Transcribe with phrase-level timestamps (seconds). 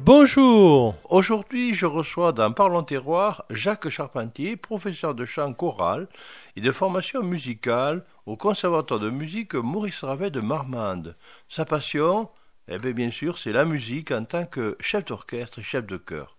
[0.00, 6.08] Bonjour Aujourd'hui, je reçois dans Parlons Terroir Jacques Charpentier, professeur de chant choral
[6.56, 11.16] et de formation musicale au Conservatoire de musique Maurice Ravet de Marmande.
[11.48, 12.28] Sa passion,
[12.68, 15.98] eh bien, bien sûr, c'est la musique en tant que chef d'orchestre et chef de
[15.98, 16.36] chœur.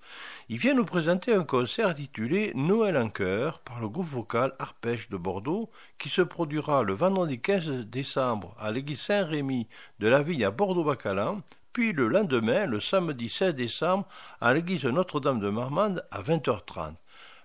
[0.47, 5.09] Il vient nous présenter un concert intitulé Noël en chœur par le groupe vocal Arpège
[5.09, 9.67] de Bordeaux qui se produira le vendredi 15 décembre à l'église Saint-Rémy
[9.97, 11.41] de la ville à Bordeaux-Bacalan
[11.73, 14.07] puis le lendemain, le samedi 16 décembre,
[14.39, 16.93] à l'église Notre-Dame de Marmande à 20h30.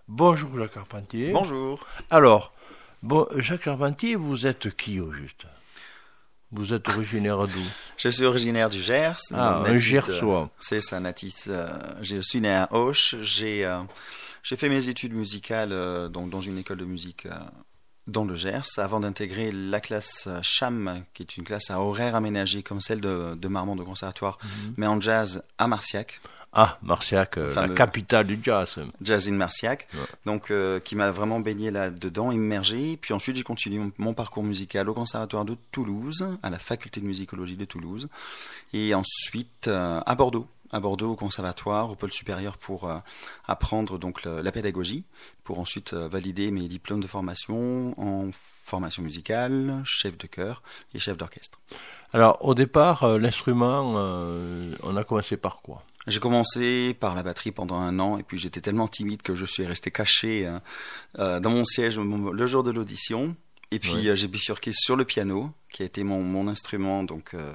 [0.07, 1.33] Bonjour Jacques Carpentier.
[1.33, 1.87] Bonjour.
[2.11, 2.53] Alors,
[3.03, 5.47] bon, Jacques Carpentier, vous êtes qui au juste?
[6.53, 7.63] Vous êtes originaire d'où
[7.97, 9.21] Je suis originaire du Gers.
[9.33, 10.51] Ah, un Gersois.
[10.59, 11.47] C'est ça, natif.
[11.49, 11.69] Euh,
[12.03, 13.17] je suis né à Auch.
[13.21, 13.83] J'ai euh,
[14.43, 17.29] fait mes études musicales euh, donc dans une école de musique
[18.09, 22.65] dans le Gers avant d'intégrer la classe CHAM, qui est une classe à horaire aménagé
[22.65, 24.75] comme celle de, de Marmont de Conservatoire, mhm.
[24.77, 26.21] mais en jazz à Marciac.
[26.53, 28.81] Ah, Marciac, euh, la capitale du jazz.
[29.01, 29.87] Jazz in Marciac,
[30.27, 32.97] donc euh, qui m'a vraiment baigné là-dedans, immergé.
[32.97, 37.07] Puis ensuite, j'ai continué mon, parcours musical au Conservatoire de Toulouse, à la faculté de
[37.07, 38.09] musicologie de Toulouse,
[38.73, 42.91] et ensuite euh, à Bordeaux, à Bordeaux au conservatoire, au pôle supérieur pour
[43.47, 45.05] apprendre donc la pédagogie,
[45.43, 50.63] pour ensuite valider mes diplômes de formation en formation musicale, chef de chœur
[50.95, 51.59] et chef d'orchestre.
[52.13, 53.83] Alors au départ, l'instrument,
[54.85, 55.83] on a commencé par quoi?
[56.07, 59.45] J'ai commencé par la batterie pendant un an et puis j'étais tellement timide que je
[59.45, 60.51] suis resté caché
[61.17, 63.37] dans mon siège le jour de l'audition.
[63.73, 67.35] Et puis euh, j'ai bifurqué sur le piano, qui a été mon, mon instrument donc
[67.35, 67.53] euh,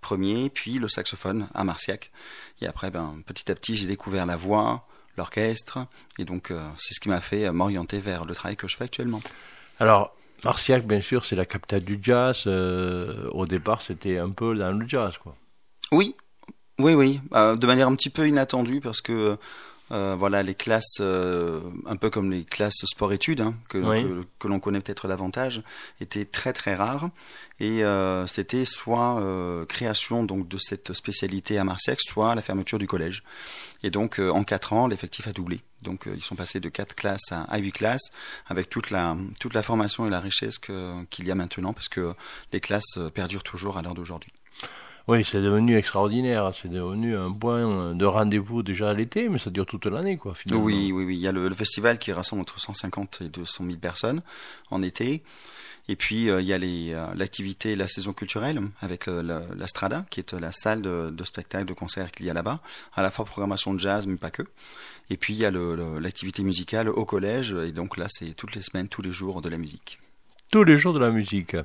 [0.00, 2.10] premier, puis le saxophone à Marciac.
[2.60, 5.78] Et après, ben, petit à petit, j'ai découvert la voix, l'orchestre,
[6.18, 8.84] et donc euh, c'est ce qui m'a fait m'orienter vers le travail que je fais
[8.84, 9.22] actuellement.
[9.80, 12.46] Alors, Marciac, bien sûr, c'est la capitale du jazz.
[12.46, 15.34] au départ, c'était un peu dans le jazz, quoi.
[15.92, 16.14] Oui,
[16.78, 19.38] oui, oui, de manière un petit peu inattendue, parce que
[19.92, 24.58] euh, voilà, les classes, euh, un peu comme les classes sport-études, hein, que, que, l'on
[24.58, 25.62] connaît peut-être davantage,
[26.00, 27.10] étaient très très rares.
[27.60, 29.22] Et euh, c'était soit
[29.68, 33.22] création donc de cette spécialité à Marseille, soit la fermeture du collège.
[33.82, 35.60] Et donc en quatre ans, l'effectif a doublé.
[35.82, 38.10] Donc ils sont passés de quatre classes à, huit classes,
[38.46, 42.14] avec toute la toute la formation et la richesse qu'il y a maintenant, parce que
[42.52, 44.32] les classes perdurent toujours à l'heure d'aujourd'hui.
[45.06, 46.52] Oui, c'est devenu extraordinaire.
[46.60, 50.34] C'est devenu un point de rendez-vous déjà à l'été, mais ça dure toute l'année, quoi,
[50.34, 50.64] finalement.
[50.64, 51.16] Oui, oui, oui.
[51.16, 54.22] Il y a le, festival qui rassemble entre 150 et 200 000 personnes
[54.70, 55.22] en été.
[55.88, 60.20] Et puis, euh, il y a euh, l'activité, la saison culturelle, avec la, Strada, qui
[60.20, 62.60] est la salle de, de spectacle, de concert qu'il y a là-bas.
[62.94, 64.44] À la fois programmation de jazz, mais pas que.
[65.10, 67.52] Et puis, il y a l'activité musicale au collège.
[67.52, 70.00] Et donc là, c'est toutes les semaines, tous les jours de la musique.
[70.50, 71.56] Tous les jours de la musique.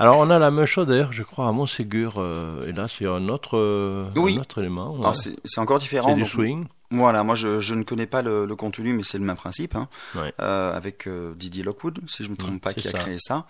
[0.00, 3.06] Alors on a la même chose d'ailleurs, je crois, à Montségur, euh, et là c'est
[3.06, 5.12] un autre, euh, un autre élément.
[5.12, 6.14] C'est encore différent.
[6.14, 6.64] C'est du swing.
[6.90, 9.76] Voilà, moi je, je, ne connais pas le, le contenu, mais c'est le même principe,
[9.76, 13.16] hein, euh, avec euh, Didier Lockwood, si je ne me trompe pas, qui a créé
[13.18, 13.46] ça.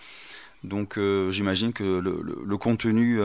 [0.64, 3.20] Donc euh, j'imagine que le, le, le contenu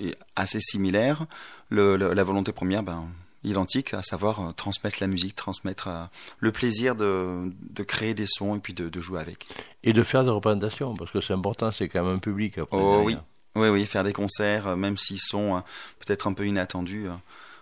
[0.00, 1.26] est assez similaire.
[1.72, 3.08] la volonté première, ben,
[3.44, 6.04] identique, à savoir euh, transmettre la musique, transmettre euh,
[6.38, 9.46] le plaisir de, de, créer des sons et puis de, de, jouer avec.
[9.82, 12.58] Et de faire des représentations, parce que c'est important, c'est quand même un public.
[12.58, 13.16] Après, oh oui,
[13.56, 15.62] oui, oui, faire des concerts, euh, même s'ils sont
[15.98, 17.08] peut-être un peu inattendus,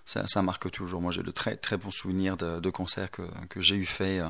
[0.04, 1.00] ça, ça, marque toujours.
[1.00, 4.20] Moi, j'ai de très très bons souvenirs de, de concerts que, que j'ai eu fait.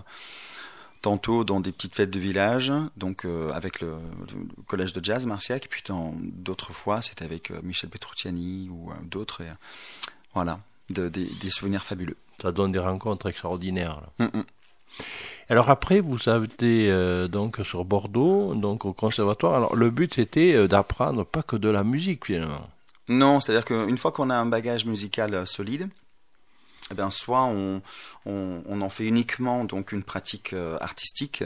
[1.03, 3.95] Tantôt dans des petites fêtes de village, donc avec le,
[4.67, 9.43] collège de jazz Marciac, et puis d'autres fois c'était avec Michel Petrucciani ou d'autres.
[10.35, 12.17] Voilà, des souvenirs fabuleux.
[12.41, 14.03] Ça donne des rencontres extraordinaires.
[14.19, 14.45] Mm, mm.
[15.51, 19.55] Alors après, vous avez été euh, donc sur Bordeaux, donc au conservatoire.
[19.55, 22.69] Alors le but c'était euh, d'apprendre pas que de la musique finalement.
[23.09, 25.89] Non, c'est-à-dire qu'une fois qu'on a un bagage musical euh, solide,
[26.93, 27.83] eh bien, soit on,
[28.27, 31.45] on, on, en fait uniquement donc une pratique artistique,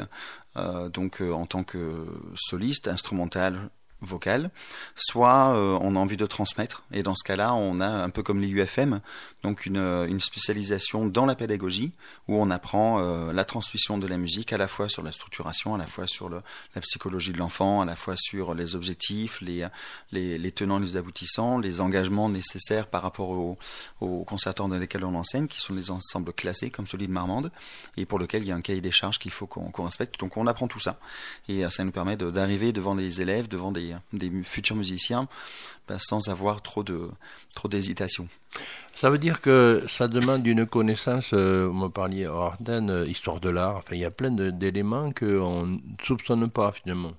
[0.57, 3.69] donc en tant que soliste, instrumental,
[4.01, 4.51] vocale,
[4.95, 6.85] soit on a envie de transmettre.
[6.93, 9.03] Et dans ce cas-là, on a un peu comme les UFM,
[9.45, 11.93] donc une, une spécialisation dans la pédagogie,
[12.29, 15.75] où on apprend euh, la transmission de la musique à la fois sur la structuration,
[15.75, 19.69] à la fois sur la psychologie de l'enfant, à la fois sur les objectifs, les,
[20.13, 23.59] les, les, tenants, les aboutissants, les engagements nécessaires par rapport aux,
[24.01, 27.53] aux conservateurs dans lesquels on enseigne, qui sont les ensembles classés comme celui de Marmande,
[27.99, 30.19] et pour lequel il y a un cahier des charges qu'il faut qu'on respecte.
[30.19, 30.99] Donc on apprend tout ça,
[31.51, 33.95] et euh, ça nous permet d'arriver devant les élèves, devant des
[34.43, 35.29] futurs musiciens
[35.89, 37.11] ben, sans avoir trop de
[37.55, 38.29] trop d'hésitation.
[38.95, 43.51] Ça veut dire que ça demande une connaissance, euh, vous me parliez Arden, histoire de
[43.51, 47.13] l'art, enfin il y a plein d'éléments qu'on ne soupçonne pas finalement.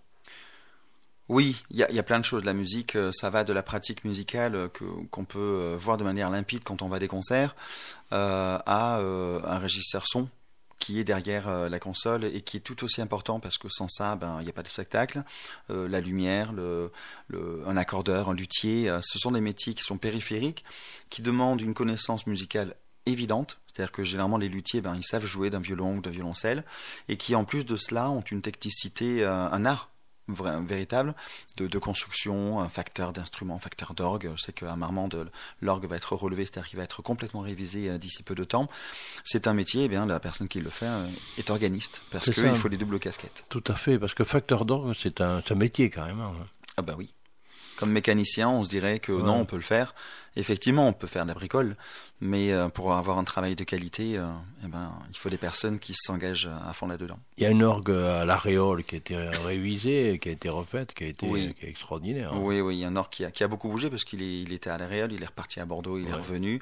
[1.27, 2.43] Oui, il y a, y a, plein de choses.
[2.43, 5.97] La musique, euh, ça va de la pratique musicale euh, que, qu'on peut euh, voir
[5.97, 7.55] de manière limpide quand on va à des concerts,
[8.13, 10.29] euh, à euh, un régisseur son
[10.85, 13.87] qui est derrière euh, la console et qui est tout aussi important parce que sans
[13.87, 15.23] ça, ben il n'y a pas de spectacle.
[15.69, 16.91] la lumière, le,
[17.65, 20.63] un accordeur, un luthier, ce sont des métiers qui sont périphériques,
[21.09, 23.59] qui demandent une connaissance musicale évidente.
[23.67, 26.63] C'est-à-dire que généralement les luthiers, ben, ils savent jouer d'un violon ou d'un violoncelle,
[27.09, 29.89] et qui en plus de cela ont une technicité, un art
[30.27, 31.13] vrai, véritable
[31.57, 34.31] de, de, construction, un facteur d'instrument, facteur d'orgue.
[34.35, 35.29] Je sais qu'à Marmande,
[35.61, 38.67] l'orgue va être relevé, c'est-à-dire qu'il va être complètement révisé euh, d'ici peu de temps.
[39.23, 41.07] C'est un métier, eh bien, la personne qui le fait euh,
[41.37, 43.45] est organiste, parce qu'il faut les doubles casquettes.
[43.49, 46.33] Tout à fait, parce que facteur d'orgue, c'est un, un métier carrément.
[46.77, 47.13] Ah bah oui
[47.77, 49.23] comme mécanicien, on se dirait que ouais.
[49.23, 49.93] non, on peut le faire.
[50.37, 51.75] Effectivement, on peut faire de la bricole,
[52.19, 54.25] mais euh, pour avoir un travail de qualité, euh,
[54.65, 57.17] eh ben, il faut des personnes qui s'engagent à fond là-dedans.
[57.37, 60.93] Il y a une orgue à l'Aréole qui a été révisée, qui a été refaite,
[60.93, 61.55] qui a été oui.
[61.57, 62.33] qui est extraordinaire.
[62.33, 62.39] Hein.
[62.41, 64.21] Oui, oui, il y a un orgue qui a, qui a beaucoup bougé parce qu'il
[64.21, 66.11] il était à l'Aréole, il est reparti à Bordeaux, il ouais.
[66.11, 66.61] est revenu,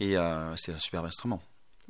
[0.00, 1.40] et euh, c'est un superbe instrument.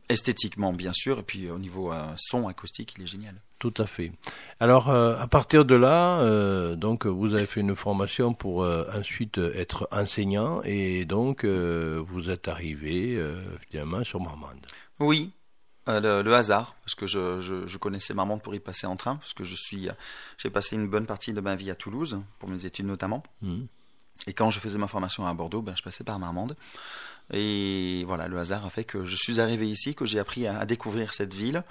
[0.08, 3.34] Esthétiquement, bien sûr, et puis au niveau euh, son acoustique, il est génial.
[3.62, 4.10] Tout à fait.
[4.58, 8.84] Alors, euh, à partir de là, euh, donc, vous avez fait une formation pour euh,
[8.92, 13.24] ensuite être enseignant, et donc, vous êtes arrivé
[13.70, 14.66] finalement sur Marmande.
[14.98, 15.30] Oui,
[15.86, 19.14] le, le, hasard, parce que je, je, je, connaissais Marmande pour y passer en train,
[19.14, 19.88] parce que je suis,
[20.38, 23.22] j'ai passé une bonne partie de ma vie à Toulouse, pour mes études notamment.
[23.42, 23.62] Mmh.
[24.26, 26.56] Et quand je faisais ma formation à Bordeaux, ben, je passais par Marmande.
[27.32, 30.66] Et voilà, le hasard a fait que je suis arrivé ici, que j'ai appris à,
[30.66, 31.64] découvrir cette ville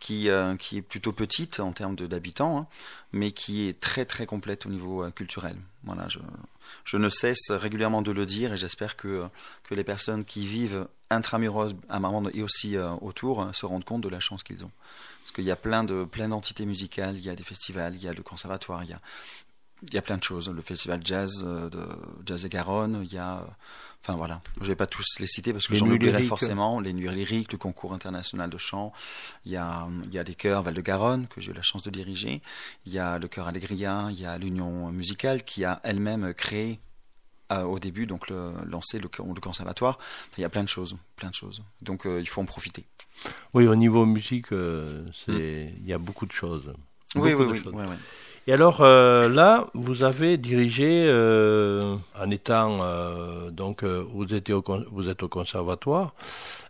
[0.00, 2.66] qui, euh, qui est plutôt petite en termes d'habitants, hein,
[3.12, 5.56] mais qui est très très complète au niveau euh, culturel.
[5.84, 6.08] Voilà,
[6.84, 9.24] je, ne cesse régulièrement de le dire et j'espère que,
[9.64, 14.02] que les personnes qui vivent intramuros à Marmande et aussi euh, autour se rendent compte
[14.02, 14.70] de la chance qu'ils ont.
[15.20, 18.02] Parce qu'il y a plein de plein d'entités musicales, il y a des festivals, il
[18.02, 19.00] y a le conservatoire, il y a,
[19.82, 20.48] il y a plein de choses.
[20.48, 21.86] Le festival jazz de
[22.26, 23.46] Jazz et Garonne, il y a
[24.06, 26.78] Enfin voilà, je vais pas tous les citer parce que j'en oublierai forcément.
[26.78, 28.92] Les nuits lyriques, le concours international de chant.
[29.46, 31.88] Il y a, il y a des chœurs Val-de-Garonne que j'ai eu la chance de
[31.90, 32.42] diriger.
[32.84, 34.08] Il y a le chœur Allegria.
[34.10, 36.80] Il y a l'Union musicale qui a elle-même créé
[37.50, 39.98] euh, au début donc le, lancé le, le conservatoire.
[39.98, 41.62] Enfin, il y a plein de choses, plein de choses.
[41.80, 42.84] Donc euh, il faut en profiter.
[43.54, 45.78] Oui, au niveau musique, euh, c'est mm.
[45.80, 46.74] il y a beaucoup de choses.
[47.14, 47.96] Beaucoup oui, oui, oui, oui, oui.
[48.46, 54.62] Et alors euh, là, vous avez dirigé euh, en étant euh, donc vous étiez au,
[54.90, 56.14] vous êtes au conservatoire.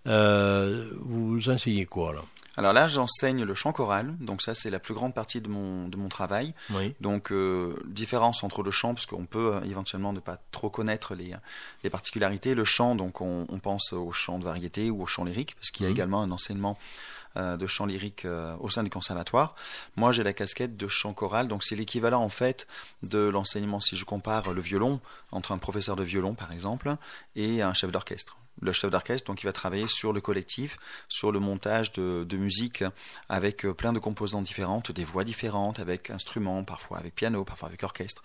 [0.04, 2.20] vous enseignez quoi là
[2.56, 5.88] alors là, j'enseigne le chant choral, donc ça c'est la plus grande partie de mon
[5.88, 6.54] de mon travail.
[6.70, 6.94] Oui.
[7.00, 11.34] Donc euh, différence entre le chant, parce qu'on peut éventuellement ne pas trop connaître les
[11.82, 12.54] les particularités.
[12.54, 15.70] Le chant, donc on, on pense au chant de variété ou au chant lyrique, parce
[15.70, 15.94] qu'il y a mmh.
[15.94, 19.54] également un enseignement euh, de chant lyrique euh, au sein du conservatoire.
[19.96, 22.66] Moi, j'ai la casquette de chant choral, donc c'est l'équivalent en fait
[23.02, 25.00] de l'enseignement, si je compare le violon,
[25.32, 26.94] entre un professeur de violon par exemple,
[27.36, 30.78] et un chef d'orchestre le chef d'orchestre, donc il va travailler sur le collectif,
[31.08, 32.84] sur le montage de, de, musique
[33.28, 37.82] avec plein de composantes différentes, des voix différentes, avec instruments, parfois avec piano, parfois avec
[37.82, 38.22] orchestre.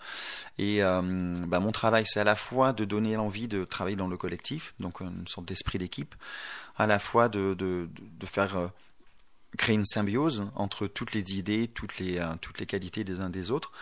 [0.58, 1.02] Et euh,
[1.46, 4.74] bah, mon travail, c'est à la fois de donner l'envie de travailler dans le collectif,
[4.80, 6.14] donc une sorte d'esprit d'équipe,
[6.76, 8.70] à la fois de, de, de faire
[9.56, 13.30] créer une symbiose entre toutes les idées, toutes les, euh, toutes les qualités des uns
[13.30, 13.72] des autres,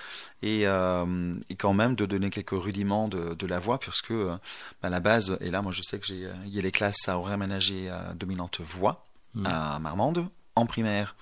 [0.42, 4.36] et, euh, et quand même de donner quelques rudiments de, de la voix, puisque euh,
[4.82, 7.08] bah, la base, et là moi je sais que j'ai, il y a les classes
[7.08, 9.46] à horaire aménagé à dominante voix mmh.
[9.46, 11.14] à Marmande, en primaire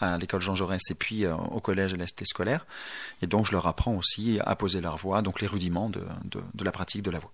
[0.00, 2.66] à l'école Jean Jaurès et puis euh, au collège à l'Est scolaire,
[3.22, 6.40] et donc je leur apprends aussi à poser leur voix, donc les rudiments de, de,
[6.54, 7.32] de la pratique de la voix.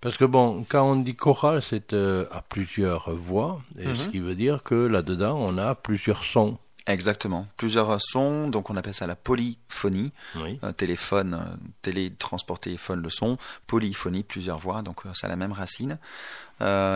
[0.00, 3.96] Parce que bon, quand on dit chorale, c'est euh, à plusieurs voix, et mm -hmm.
[3.96, 6.58] ce qui veut dire que là-dedans, on a plusieurs sons.
[6.86, 10.10] Exactement, plusieurs sons, donc on appelle ça la polyphonie.
[10.34, 10.58] Oui.
[10.64, 13.38] Euh, téléphone, euh, télétransporter phone le son,
[13.68, 15.98] polyphonie, plusieurs voix, donc euh, ça a la même racine.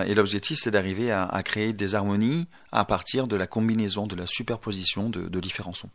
[0.09, 4.15] Et l'objectif, c'est d'arriver à, à, créer des harmonies à partir de la combinaison, de
[4.15, 5.91] la superposition de, de différents sons.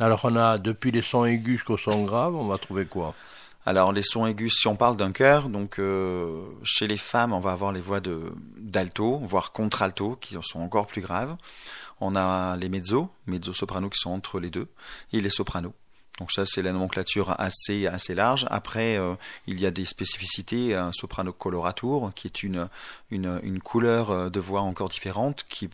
[0.00, 3.14] Alors on a depuis les sons aigus jusqu'aux sons graves, on va trouver quoi?
[3.66, 7.40] Alors les sons aigus, si on parle d'un chœur, donc euh, chez les femmes, on
[7.40, 11.36] va avoir les voix de d'alto, voire contralto, qui sont encore plus graves.
[12.00, 14.68] On a les mezzo, mezzo soprano qui sont entre les deux,
[15.12, 15.72] et les sopranos.
[16.18, 18.46] Donc ça, c'est la nomenclature assez assez large.
[18.50, 19.14] Après, euh,
[19.46, 20.74] il y a des spécificités.
[20.74, 22.68] Un soprano coloratur, qui est une
[23.10, 25.68] une, une couleur euh, de voix encore différente, qui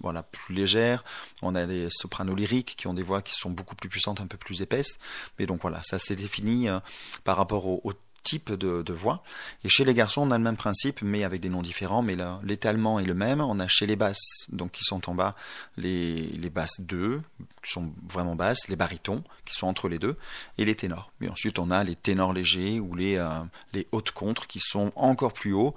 [0.00, 1.04] voilà plus légère.
[1.42, 4.26] On a des sopranos lyriques qui ont des voix qui sont beaucoup plus puissantes, un
[4.26, 4.98] peu plus épaisses.
[5.38, 6.80] Mais donc voilà, ça c'est défini euh,
[7.24, 9.22] par rapport au, au type de, voix.
[9.64, 12.02] Et chez les garçons, on a le même principe, mais avec des noms différents.
[12.02, 13.40] Mais l'étalement est le même.
[13.40, 15.34] On a chez les basses, donc qui sont en bas,
[15.76, 17.20] les, basses 2,
[17.62, 20.16] qui sont vraiment basses, les barytons, qui sont entre les deux,
[20.58, 21.10] et les ténors.
[21.20, 25.32] Mais ensuite, on a les ténors légers ou les, euh, hautes contres, qui sont encore
[25.32, 25.74] plus hauts.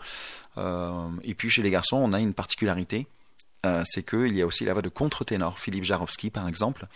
[0.58, 3.08] Euh, et puis chez les garçons, on a une particularité,
[3.66, 5.58] euh, c'est qu'il y a aussi la voix de contre-ténor.
[5.60, 6.88] Philippe Jarowski, par exemple,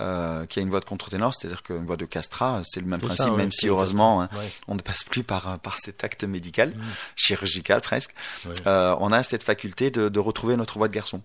[0.00, 3.00] euh, qui a une voix de contre-ténor, c'est-à-dire qu'une voix de castrat, c'est le même
[3.00, 4.50] principe, ça, ouais, même si heureusement hein, Ouais.
[4.68, 6.80] on ne passe plus par, par cet acte médical, Mm.
[7.16, 8.14] chirurgical presque,
[8.46, 8.52] Ouais.
[8.66, 11.22] euh, on a cette faculté de, de retrouver notre voix de garçon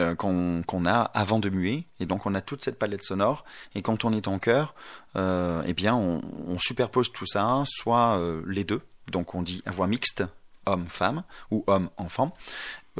[0.00, 3.44] euh, qu'on qu'on a avant de muer, et donc on a toute cette palette sonore,
[3.74, 4.74] et quand on est en chœur,
[5.16, 8.80] eh bien on, on superpose tout ça, soit les deux,
[9.12, 10.24] donc on dit à voix mixte,
[10.66, 12.34] homme-femme, ou homme-enfant,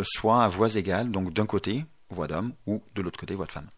[0.03, 3.53] soit à voix égales, donc d'un côté, voix d'homme, ou de l'autre côté, voix de
[3.53, 3.69] femme.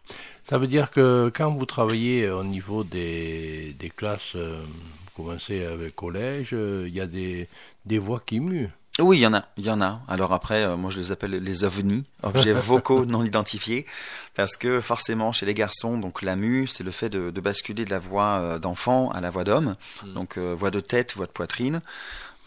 [0.45, 5.65] Ça veut dire que quand vous travaillez au niveau des, des classes, euh, vous commencez
[5.65, 7.49] avec collège, euh, il y a des,
[7.87, 8.71] des voix qui muent.
[9.01, 10.03] Oui, il y en a, il y en a.
[10.07, 13.87] Alors après, euh, moi je les appelle les ovnis, objets vocaux non identifiés,
[14.35, 17.87] parce que forcément chez les garçons, donc la mue, c'est le fait de, de basculer
[17.87, 20.13] de la voix euh, d'enfant à la voix d'homme, Mm.
[20.13, 21.81] donc euh, voix de tête, voix de poitrine.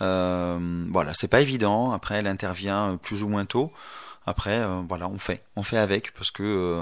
[0.01, 1.91] Euh, voilà, c'est pas évident.
[1.91, 3.71] Après, elle intervient euh, plus ou moins tôt.
[4.27, 6.81] Après, euh, voilà, on fait, on fait avec, parce que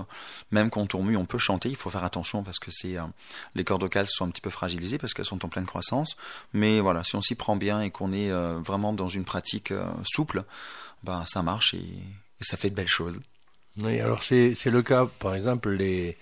[0.51, 1.69] même quand on mue, on peut chanter.
[1.69, 2.95] Il faut faire attention parce que c'est
[3.53, 6.15] les cordes vocales sont un petit peu fragilisées parce qu'elles sont en pleine croissance.
[6.53, 9.73] Mais voilà, si on s'y prend bien et qu'on est vraiment dans une pratique
[10.05, 10.45] souple,
[11.03, 13.19] ben ça marche et, et ça fait de belles choses.
[13.77, 16.17] Oui, alors c'est le cas, par exemple, les,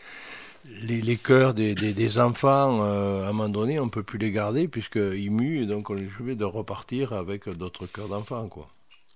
[0.66, 4.20] les, les chœurs des, des, des enfants, euh, à un moment donné, on peut plus
[4.20, 8.48] les garder puisqu'ils muent, et donc on est obligé de repartir avec d'autres chœurs d'enfants,
[8.48, 8.68] quoi.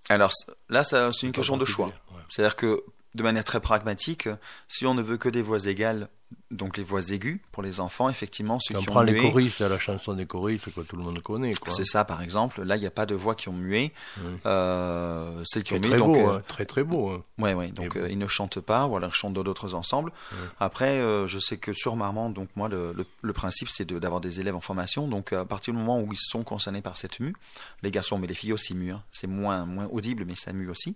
[0.09, 0.31] Alors
[0.69, 1.87] là, c'est une question de choix.
[1.87, 2.21] ouais.
[2.29, 2.83] C'est-à-dire que
[3.15, 4.29] de manière très pragmatique,
[4.67, 6.09] si on ne veut que des voix égales,
[6.51, 9.21] donc les voix aiguës pour les enfants, effectivement, ceux on qui prend ont les mué,
[9.21, 12.61] choristes, la chanson des choristes que tout le monde connaît, c'est ça par exemple.
[12.63, 13.91] Là, il n'y a pas de voix qui ont mué.
[14.23, 14.39] Oui.
[14.45, 17.09] Euh, celles qui ont mué, très donc beau, euh, hein, très très beau.
[17.09, 17.23] hein.
[17.37, 17.69] Ouais, ouais.
[17.69, 20.11] Donc euh, ils ne chantent pas, ou alors ils chantent dans d'autres ensembles.
[20.59, 23.99] Après, euh, je sais que sur Marmande, donc moi, le, le, le principe, c'est de-
[23.99, 25.07] d'avoir des élèves en formation.
[25.07, 27.35] Donc à partir du moment où ils sont concernés par cette mue,
[27.83, 28.91] les garçons, mais les filles aussi muent.
[28.93, 29.03] hein.
[29.11, 30.95] C'est moins moins audible, mais ça mue aussi.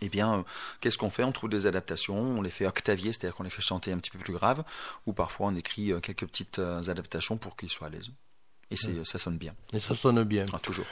[0.00, 0.42] Eh bien, euh,
[0.80, 1.24] qu'est-ce qu'on fait?
[1.24, 4.10] On trouve des adaptations, on les fait octavier, c'est-à-dire qu'on les fait chanter un petit
[4.10, 4.62] peu plus grave,
[5.06, 8.10] ou parfois on écrit euh, quelques petites euh, adaptations pour qu'ils soient à l'aise.
[8.70, 10.44] Et c'est, ça sonne bien, Et ça sonne bien.
[10.52, 10.86] Ah, toujours.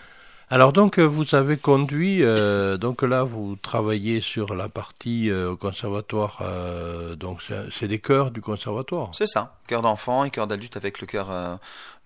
[0.49, 5.57] Alors donc vous avez conduit, euh, donc là vous travaillez sur la partie euh, au
[5.57, 9.11] conservatoire, euh, donc c'est des chœurs du conservatoire?
[9.13, 11.57] C'est ça, cœur d'enfant et cœur d'adulte avec le cœur, euh,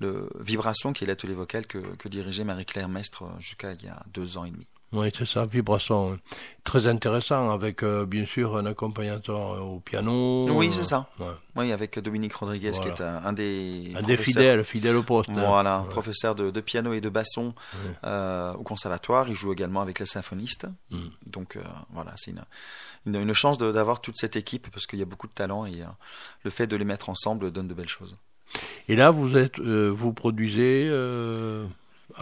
[0.00, 4.02] le vibration qui est l'atelier vocal que, que dirigeait Marie-Claire Mestre jusqu'à il y a
[4.14, 4.66] deux ans et demi.
[4.92, 6.12] Oui, c'est ça, vibration.
[6.14, 6.18] hein.
[6.64, 10.44] Très intéressant avec euh, bien sûr un accompagnateur au piano.
[10.56, 11.08] Oui, euh, c'est ça.
[11.20, 11.26] ouais.
[11.56, 12.90] Oui, avec Dominique Rodriguez Voilà.
[12.92, 15.30] qui est un, un des Un des fidèles, fidèle au poste.
[15.30, 15.44] hein.
[15.46, 15.88] Voilà, Ouais.
[15.88, 17.80] professeur de, de piano et de basson Ouais.
[18.04, 19.28] euh, au conservatoire.
[19.28, 20.66] Il joue également avec les symphonistes.
[20.90, 20.98] Mm.
[21.26, 21.60] Donc euh,
[21.92, 22.42] voilà, c'est une,
[23.06, 25.82] une, une chance d'avoir toute cette équipe parce qu'il y a beaucoup de talent et
[25.82, 25.86] euh,
[26.44, 28.16] le fait de les mettre ensemble donne de belles choses.
[28.88, 31.64] Et là vous êtes, euh, vous produisez euh,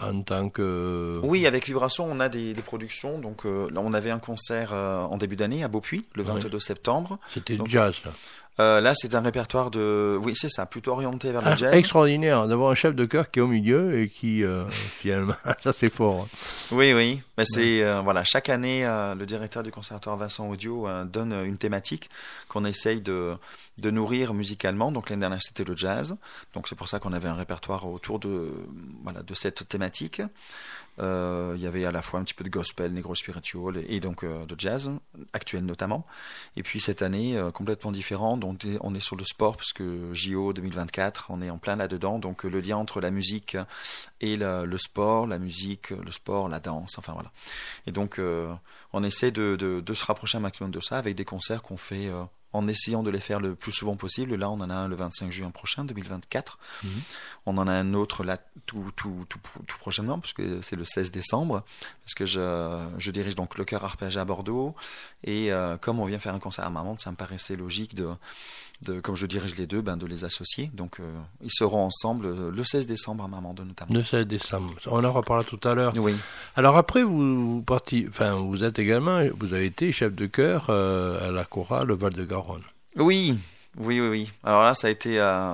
[0.01, 1.13] en tant que.
[1.23, 3.19] Oui, avec Vibration, on a des, des productions.
[3.19, 6.33] Donc euh, là, on avait un concert euh, en début d'année à Beaupuy, le Ouais.
[6.33, 7.19] 22 septembre.
[7.33, 7.95] C'était jazz.
[8.05, 8.11] Là.
[8.59, 10.17] Euh, là, c'est un répertoire de...
[10.21, 11.73] Oui, c'est ça, plutôt orienté vers le Ah, jazz.
[11.73, 15.71] extraordinaire d'avoir un chef de chœur qui est au milieu et qui euh, finalement, ça
[15.71, 16.23] c'est fort.
[16.23, 16.37] hein.
[16.73, 17.21] Oui, oui.
[17.37, 21.57] Mais c'est euh, voilà, chaque année, euh, le directeur du conservatoire Vincent Audio donne une
[21.57, 22.09] thématique
[22.49, 23.35] qu'on essaye de,
[23.77, 24.91] de nourrir musicalement.
[24.91, 26.17] Donc l'année dernière, c'était le jazz.
[26.53, 28.51] Donc c'est pour ça qu'on avait un répertoire autour de
[29.03, 30.21] voilà de cette thématique.
[30.99, 33.99] Euh, il y avait à la fois un petit peu de gospel, négro spiritual et,
[33.99, 34.91] donc euh, de jazz
[35.33, 36.05] actuel notamment.
[36.55, 40.13] Et puis cette année euh, complètement différent, donc on est- sur le sport parce que
[40.13, 42.19] JO 2024, on est en plein là-dedans.
[42.19, 43.57] Donc le lien entre la musique
[44.19, 47.31] et le, sport, la musique, le sport, la danse, enfin voilà.
[47.87, 48.19] Et donc
[48.93, 52.09] on essaie de, de, se rapprocher un maximum de ça avec des concerts qu'on fait
[52.51, 54.35] en essayant de les faire le plus souvent possible.
[54.35, 56.57] Là, on en a un le 25 juin prochain, 2024.
[56.83, 56.89] Mhm.
[57.45, 60.85] On en a un autre là tout, tout, tout, tout prochainement, parce que c'est le
[60.85, 61.63] 16 décembre,
[62.03, 64.75] parce que je, je dirige donc le chœur arpégé à Bordeaux.
[65.23, 68.07] Et euh, comme on vient faire un concert à Marmande, ça me paraissait logique de,
[68.81, 70.71] de comme je dirige les deux, ben, de les associer.
[70.73, 71.03] Donc euh,
[71.41, 73.93] ils seront ensemble euh, le 16 décembre à Marmande notamment.
[73.93, 74.73] Le 16 décembre.
[74.87, 75.93] On en reparlera tout à l'heure.
[75.97, 76.15] Oui.
[76.55, 80.67] Alors après, vous, vous parti, enfin, vous êtes également, vous avez été chef de chœur
[80.69, 82.63] euh, à la chorale Val de Garonne.
[82.95, 83.37] Oui,
[83.77, 84.31] oui, oui, oui.
[84.43, 85.53] Alors là, ça a été euh,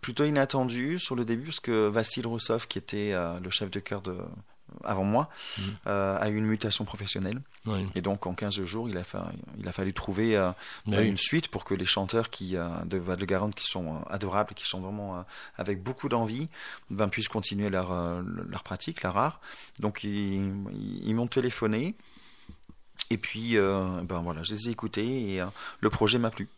[0.00, 4.00] plutôt inattendu sur le début parce que Vassil Roussov, qui était le chef de chœur
[4.00, 4.16] de
[4.82, 5.28] avant moi,
[5.58, 5.62] Mm.
[5.86, 7.40] euh, a eu une mutation professionnelle.
[7.66, 7.86] Oui.
[7.94, 10.50] Et donc, en 15 jours, il a, fa- il a fallu trouver euh,
[10.86, 11.06] bah, oui.
[11.06, 14.80] une suite pour que les chanteurs qui, euh, de Val-de-Garonne qui sont adorables, qui sont
[14.80, 15.24] vraiment
[15.56, 16.48] avec beaucoup d'envie,
[16.90, 19.40] ben, puissent continuer leur, leur pratique, leur art.
[19.80, 20.42] Donc, ils,
[21.04, 21.94] ils m'ont téléphoné.
[23.10, 25.42] Et puis, ben voilà, je les ai écoutés et
[25.80, 26.48] le projet m'a plu.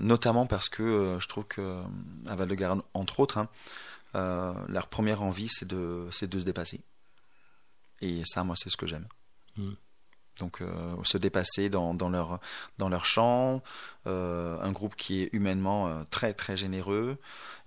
[0.00, 1.82] Notamment parce que je trouve que
[2.28, 3.48] à Val-de-Garonne, entre autres, hein,
[4.14, 6.80] euh, leur première envie, c'est de, c'est de se dépasser.
[8.00, 9.06] Et ça, moi, c'est ce que j'aime.
[9.56, 9.72] Mm.
[10.38, 12.40] Donc, euh, se dépasser dans, dans leur
[12.76, 13.62] dans leur chant,
[14.06, 17.18] euh, un groupe qui est humainement euh, très très généreux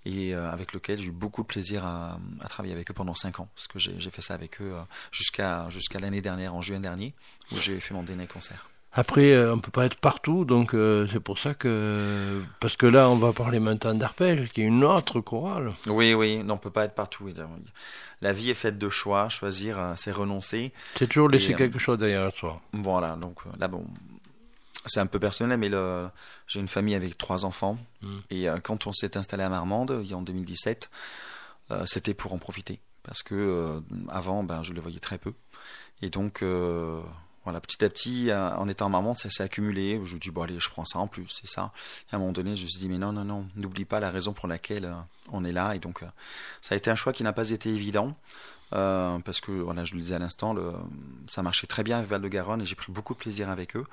[0.06, 3.38] et avec lequel j'ai eu beaucoup de plaisir à, à travailler avec eux pendant cinq
[3.38, 4.74] ans, parce que j'ai fait ça avec eux
[5.12, 7.14] jusqu'à jusqu'à l'année dernière, en juin dernier,
[7.52, 8.70] où j'ai fait mon dernier concert.
[8.92, 12.86] Après, euh, on peut pas être partout, donc euh, c'est pour ça que parce que
[12.86, 15.72] là, on va parler maintenant d'arpège, qui est une autre chorale.
[15.86, 17.28] Oui, oui, non, on peut pas être partout.
[18.20, 20.72] La vie est faite de choix, choisir, euh, c'est renoncer.
[20.96, 22.60] C'est toujours laisser Et, quelque chose derrière soi.
[22.72, 23.86] Voilà, donc là, bon,
[24.86, 26.08] c'est un peu personnel, mais le,
[26.46, 27.78] j'ai une famille avec trois enfants.
[28.02, 28.16] Mm.
[28.30, 30.90] Et euh, quand on s'est installé à Marmande, il y a en 2017,
[31.70, 32.80] euh, c'était pour en profiter.
[33.02, 35.32] Parce que euh, avant, ben, je les voyais très peu.
[36.02, 36.42] Et donc,
[37.44, 40.00] voilà, petit à petit, euh, en étant à Marmande, ça s'est accumulé.
[40.04, 41.72] Je me dis, bon, allez, je prends ça en plus, c'est ça.
[42.10, 43.98] Et à un moment donné, je me suis dit, mais non, non, non, n'oublie pas
[43.98, 44.94] la raison pour laquelle euh,
[45.32, 45.74] on est là.
[45.74, 46.06] Et donc, euh,
[46.60, 48.14] ça a été un choix qui n'a pas été évident.
[48.70, 50.54] parce que, voilà, je le disais à l'instant,
[51.28, 53.86] ça marchait très bien avec Val-de-Garonne et j'ai pris beaucoup de plaisir avec eux.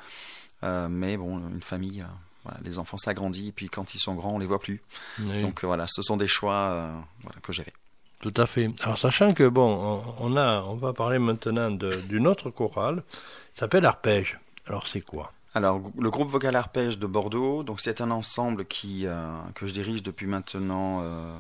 [0.90, 2.06] Mais bon, une famille,
[2.44, 4.82] voilà, les enfants s'agrandissent et puis quand ils sont grands, on les voit plus.
[5.20, 7.74] Oui, Donc voilà, ce sont des choix voilà, que j'ai fait.
[8.20, 8.70] Tout à fait.
[8.82, 13.04] Alors, sachant que bon, on, a, on va parler maintenant d'une autre chorale,
[13.54, 14.40] qui s'appelle arpège.
[14.68, 15.32] Alors, c'est quoi?
[15.54, 19.74] Alors, le groupe vocal arpège de Bordeaux, donc c'est un ensemble qui euh, que je
[19.74, 21.36] dirige depuis maintenant euh,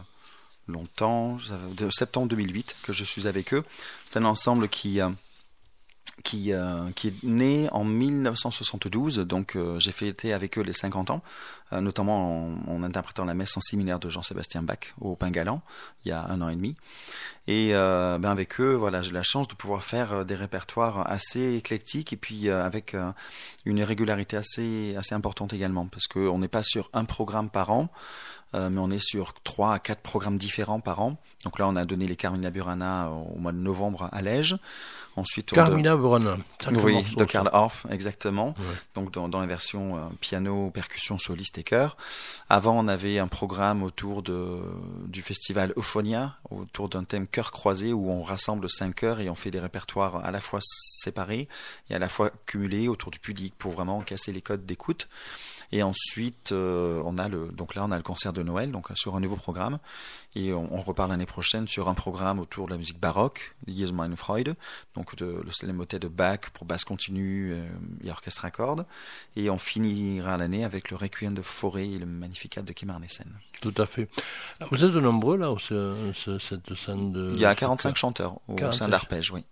[0.68, 1.38] longtemps,
[1.78, 3.64] de septembre 2008 que je suis avec eux.
[4.06, 5.10] C'est un ensemble qui euh,
[6.24, 11.12] qui, euh, qui est né en 1972, donc euh, j'ai fêté avec eux les 50
[11.12, 11.22] ans,
[11.74, 15.62] euh, notamment en, en interprétant la messe en séminaire de Jean-Sébastien Bach au Pingalan,
[16.06, 16.76] il y a un an et demi.
[17.48, 21.10] Et euh, ben avec eux, voilà, j'ai la chance de pouvoir faire euh, des répertoires
[21.10, 22.96] assez éclectiques et puis euh, avec
[23.66, 27.90] une régularité assez, assez importante également, parce qu'on n'est pas sur un programme par an,
[28.56, 31.18] euh, mais on est sur trois à quatre programmes différents par an.
[31.44, 34.58] Donc là, on a donné les Carmina Burana au mois de novembre à Lège.
[35.18, 36.38] Ensuite, Carmina Burana.
[36.84, 37.24] oui, de.
[37.24, 38.50] Karl Orff, exactement.
[38.50, 38.76] Ouais.
[38.94, 41.98] Donc dans, dans les versions euh, piano, percussion, soliste et chœur.
[42.50, 44.60] Avant, on avait un programme autour de,
[45.08, 49.36] du festival Euphonia, autour d'un thème chœur croisé où on rassemble cinq chœurs et on
[49.36, 51.48] fait des répertoires à la fois séparés
[51.90, 55.08] et à la fois cumulés autour du public pour vraiment casser les codes d'écoute.
[55.74, 58.88] Et ensuite, euh, on a le, donc là, on a le concert de Noël, donc
[58.96, 59.80] sur un nouveau programme.
[60.36, 63.92] Et on, on repart l'année prochaine sur un programme autour de la musique baroque, Lies
[63.92, 64.56] meine Freude,
[64.96, 67.66] donc de, le motet de Bach pour basse continue euh,
[68.04, 68.86] et orchestre à cordes.
[69.36, 73.28] Et on finira l'année avec le Requiem de Forêt et le Magnificat de Kim Arnesen.
[73.62, 74.08] Tout à fait.
[74.72, 77.32] Vous êtes de nombreux là, ce- ce- cette scène de.
[77.34, 78.78] Il y a 45 chanteurs au 45.
[78.78, 79.44] sein d'Arpège, oui.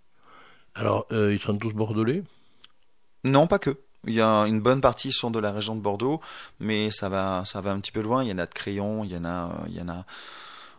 [0.74, 2.22] Alors, euh, ils sont tous bordelais?
[3.24, 3.78] Non, pas que.
[4.06, 6.20] Il y a une bonne partie sont de la région de Bordeaux,
[6.60, 8.22] mais ça va, ça va un petit peu loin.
[8.22, 10.04] Il y en a de Crayon, il y en a, il y en a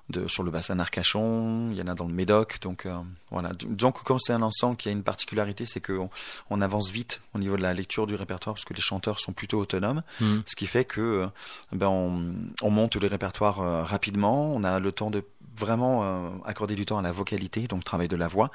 [0.10, 2.60] de, sur le bassin d'Arcachon, il y en a dans le Médoc.
[2.62, 2.96] Donc euh,
[3.30, 3.50] voilà.
[3.50, 6.10] Que comme c'est un ensemble qui a une particularité, c'est qu'on
[6.50, 9.34] on avance vite au niveau de la lecture du répertoire parce que les chanteurs sont
[9.34, 10.40] plutôt autonomes, Hmm.
[10.46, 11.28] ce qui fait que euh,
[11.74, 14.54] ben on, on monte les répertoires euh, rapidement.
[14.56, 15.24] On a le temps de
[15.58, 18.52] vraiment euh, accorder du temps à la vocalité, donc travail de la voix,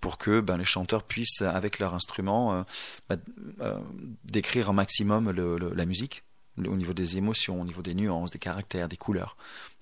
[0.00, 2.62] pour que ben, les chanteurs puissent, avec leur instrument, euh,
[3.08, 3.18] ben,
[3.60, 3.78] euh,
[4.24, 6.22] décrire un maximum le, le- la musique
[6.58, 9.36] au niveau des émotions, au niveau des nuances, des caractères, des couleurs.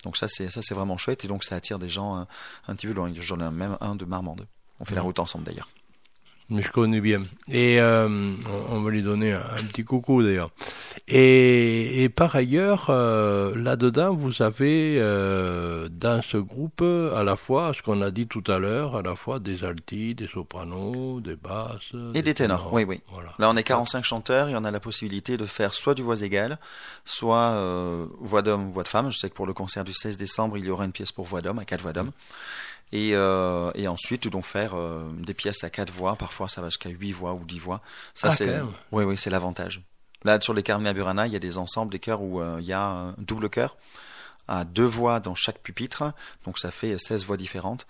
[0.05, 2.25] Donc ça c'est ça c'est vraiment chouette et donc ça attire des gens euh,
[2.69, 3.13] un petit peu loin.
[3.19, 4.47] J'en ai même un de Marmande.
[4.79, 5.07] On fait la Mhm.
[5.07, 5.69] route ensemble d'ailleurs.
[6.51, 7.19] Mais je connais bien.
[7.49, 8.35] Et euh,
[8.69, 10.51] on va lui donner un, un petit coucou d'ailleurs.
[11.07, 17.73] Et, et par ailleurs, euh, là-dedans, vous avez euh, dans ce groupe à la fois,
[17.75, 21.37] ce qu'on a dit tout à l'heure, à la fois des altis, des sopranos, des
[21.37, 21.93] basses.
[22.15, 23.01] Et des ténors, oui, oui.
[23.13, 23.31] Voilà.
[23.39, 26.21] Là, on est 45 chanteurs et on a la possibilité de faire soit du voix
[26.21, 26.59] égale,
[27.05, 29.11] soit euh, voix d'homme, voix de femme.
[29.11, 31.27] Je sais que pour le concert du 16 décembre, il y aura une pièce pour
[31.27, 32.11] voix d'homme, à quatre voix d'homme.
[32.93, 36.17] Et, euh, et ensuite, donc faire euh, des pièces à quatre voix.
[36.17, 37.81] Parfois, ça va jusqu'à huit voix ou dix voix.
[38.15, 39.81] Ça, Ah, c'est, oui, oui, c'est l'avantage.
[40.25, 42.67] Là, sur les Carmina Burana, il y a des ensembles, des chœurs où euh, il
[42.67, 43.77] y a un double chœur
[44.49, 46.03] à deux voix dans chaque pupitre.
[46.45, 47.87] Donc, ça fait 16 voix différentes.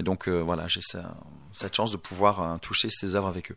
[0.00, 0.80] Et donc, euh, voilà, j'ai
[1.52, 3.56] cette chance de pouvoir toucher ces œuvres avec eux.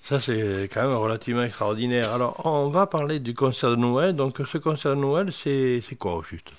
[0.00, 2.12] Ça, c'est quand même relativement extraordinaire.
[2.12, 4.14] Alors, on va parler du concert de Noël.
[4.14, 6.52] Donc, ce concert de Noël, c'est quoi au juste?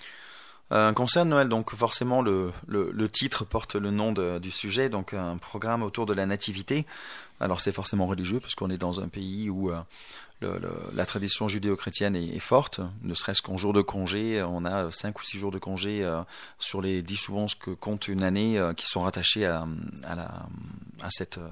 [0.72, 5.38] Un concert Noël, donc forcément le, le, titre porte le nom du sujet, donc un
[5.38, 6.86] programme autour de la nativité.
[7.40, 9.72] Alors c'est forcément religieux parce qu'on est dans un pays où
[10.42, 15.24] la tradition judéo-chrétienne est, forte, ne serait-ce qu'en jour de congé, on a 5 ou
[15.24, 16.22] 6 jours de congé euh,
[16.60, 19.68] sur les 10 ou 11 que compte une année euh, qui sont rattachés à,
[20.08, 21.50] à, cette, euh,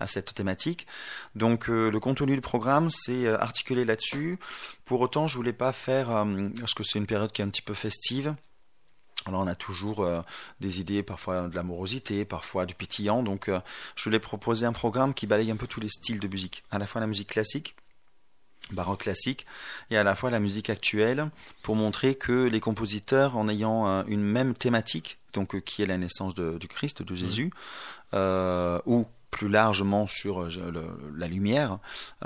[0.00, 0.86] à cette thématique.
[1.34, 4.38] Donc le contenu du programme, c'est articulé là-dessus.
[4.84, 6.26] Pour autant, je voulais pas faire,
[6.58, 8.34] parce que c'est une période qui est un petit peu festive,
[9.26, 10.08] alors on a toujours
[10.60, 13.22] des idées, parfois de l'amorosité, parfois du pétillant.
[13.22, 13.50] Donc
[13.96, 16.78] je voulais proposer un programme qui balaye un peu tous les styles de musique, à
[16.78, 17.74] la fois la musique classique,
[18.72, 19.46] baroque classique
[19.90, 21.30] et à la fois la musique actuelle
[21.62, 25.86] pour montrer que les compositeurs en ayant euh, une même thématique donc euh, qui est
[25.86, 27.50] la naissance du Christ de Jésus
[28.14, 29.06] euh, ou
[29.38, 30.48] plus largement sur
[31.16, 31.78] la lumière,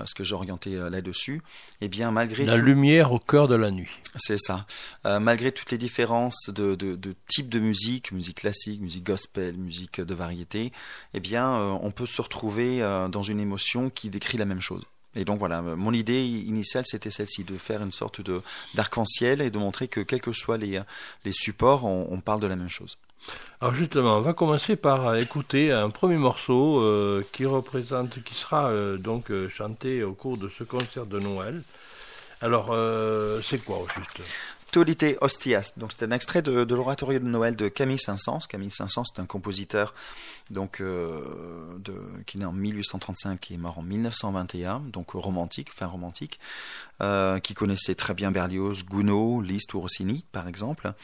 [0.05, 1.43] ce que j'ai orienté là-dessus,
[1.81, 3.91] et eh bien malgré la lumière au cœur de la nuit.
[4.17, 4.67] C'est ça.
[5.05, 10.01] malgré toutes les différences de, de, de type de musique, musique classique, musique gospel, musique
[10.01, 10.73] de variété,
[11.13, 14.83] eh bien on peut se retrouver dans une émotion qui décrit la même chose.
[15.15, 18.41] Et donc voilà, mon idée initiale c'était celle-ci, de faire une sorte de
[18.75, 20.81] d'arc-en-ciel et de montrer que quels que soient les,
[21.25, 22.97] les supports, on, parle de la même chose.
[23.61, 28.71] Alors justement, on va commencer par écouter un premier morceau euh, qui représente, qui sera
[28.71, 31.63] euh, donc euh, chanté au cours de ce concert de Noël.
[32.41, 32.75] Alors,
[33.45, 34.21] c'est quoi au juste?
[34.73, 35.75] Tolite Hostias.
[35.77, 38.47] Donc c'est un extrait de, l'oratorio de Noël de Camille Saint-Saëns.
[38.49, 39.95] Camille Saint-Saëns, c'est un compositeur
[40.49, 41.23] donc euh,
[42.27, 46.41] qui est en 1835 et est mort en 1921, donc romantique, fin romantique,
[47.03, 50.95] euh, qui connaissait très bien Berlioz, Gounod, Liszt ou Rossini par exemple.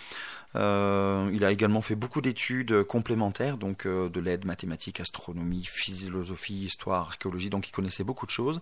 [0.57, 6.65] Euh, il a également fait beaucoup d'études complémentaires, donc euh, de l'aide mathématiques, astronomie, philosophie,
[6.65, 8.61] histoire, archéologie, donc il connaissait beaucoup de choses.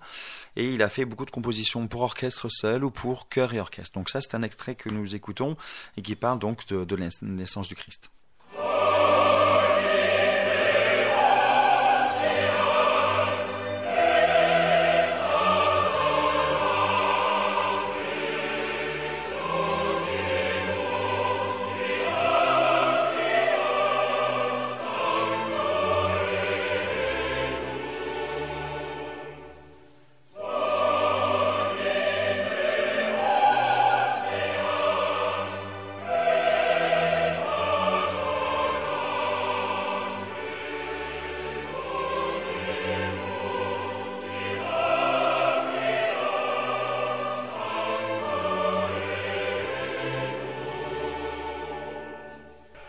[0.57, 3.99] Et il a fait beaucoup de compositions pour orchestre seul ou pour chœur et orchestre.
[3.99, 5.57] Donc ça, c'est un extrait que nous écoutons
[5.96, 8.11] et qui parle donc de, de la naissance du Christ.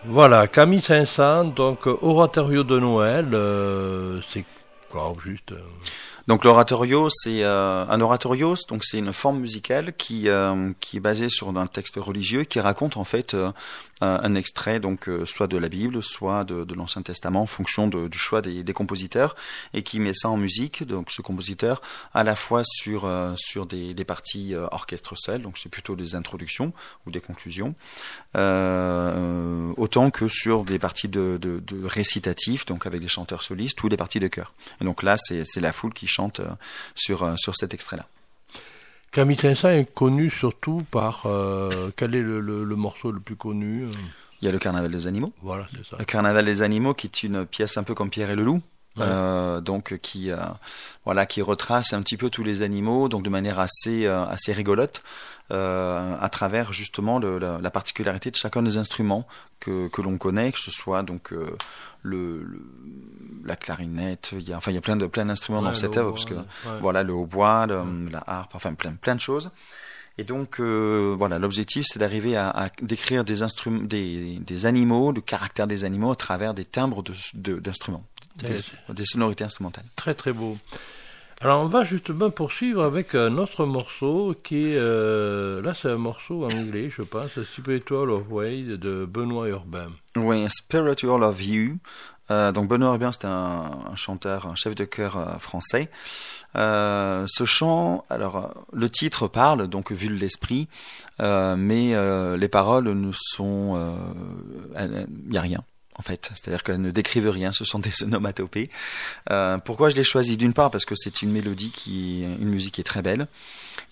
[0.10, 4.46] Voilà, Camille 500, donc oratorio de Noël, euh, c'est
[4.90, 5.60] quoi juste euh
[6.28, 11.00] donc l'oratorio, c'est euh, un oratorio, donc c'est une forme musicale qui euh, qui est
[11.00, 13.50] basée sur un texte religieux qui raconte en fait euh,
[14.02, 18.18] un extrait donc soit de la Bible, soit de, de l'Ancien Testament en fonction du
[18.18, 19.36] choix des, des, compositeurs
[19.74, 20.86] et qui met ça en musique.
[20.86, 21.82] Donc ce compositeur
[22.14, 26.74] à la fois sur sur des, parties orchestre seul, donc c'est plutôt des introductions
[27.08, 27.74] ou des conclusions,
[28.36, 33.90] autant que sur des parties de, de, de récitatifs, donc avec des chanteurs solistes ou
[33.90, 34.54] des parties de chœur.
[34.80, 36.46] Et donc là c'est la foule qui chante euh,
[36.96, 38.06] sur, euh, sur cet extrait-là.
[39.12, 43.88] Camille Saint-Saëns est connu surtout par euh, quel est le, le, morceau le plus connu
[44.42, 45.34] Il y a le Carnaval des animaux.
[45.42, 45.96] Voilà, c'est ça.
[45.98, 48.62] Le Carnaval des animaux, qui est une pièce un peu comme Pierre et le loup.
[49.00, 50.32] Euh, donc qui
[51.06, 55.04] voilà qui retrace un petit peu tous les animaux donc de manière assez assez rigolote
[55.50, 59.26] à travers justement le, la, la, particularité de chacun des instruments
[59.60, 61.34] que, que l'on connaît que ce soit donc
[62.04, 62.62] le,
[63.46, 65.98] la clarinette, il y a, enfin il y a plein de plein d'instruments dans cette
[65.98, 66.36] œuvre parce que
[66.82, 69.52] voilà le hautbois, la harpe, enfin plein plein de choses.
[70.20, 75.12] Et donc euh, voilà, l'objectif c'est d'arriver à, à, décrire des instruments, des, des, animaux,
[75.12, 77.04] le caractère des animaux à travers des timbres
[77.36, 78.04] d'instruments,
[78.38, 78.56] de, des,
[78.90, 79.86] des, sonorités instrumentales.
[79.96, 80.58] Très très beau.
[81.40, 85.98] Alors on va justement poursuivre avec un autre morceau qui est euh, là c'est un
[85.98, 89.90] morceau anglais je pense, Spiritual of Way de Benoît Urbain.
[90.16, 91.78] Oui, Spiritual of You.
[92.32, 95.92] Euh, donc Benoît Urbain c'est un, chanteur, un chef de chœur euh, français.
[96.56, 100.68] Ce chant, alors le titre parle donc vu l'esprit,
[101.20, 101.94] mais
[102.36, 103.80] les paroles ne sont,
[104.76, 105.64] il n'y a rien
[105.98, 108.70] en fait, c'est-à-dire qu'elles ne décrivent rien, ce sont des onomatopées.
[109.32, 112.76] Euh, pourquoi je l'ai choisi D'une part parce que c'est une mélodie qui, une musique
[112.76, 113.28] qui est très belle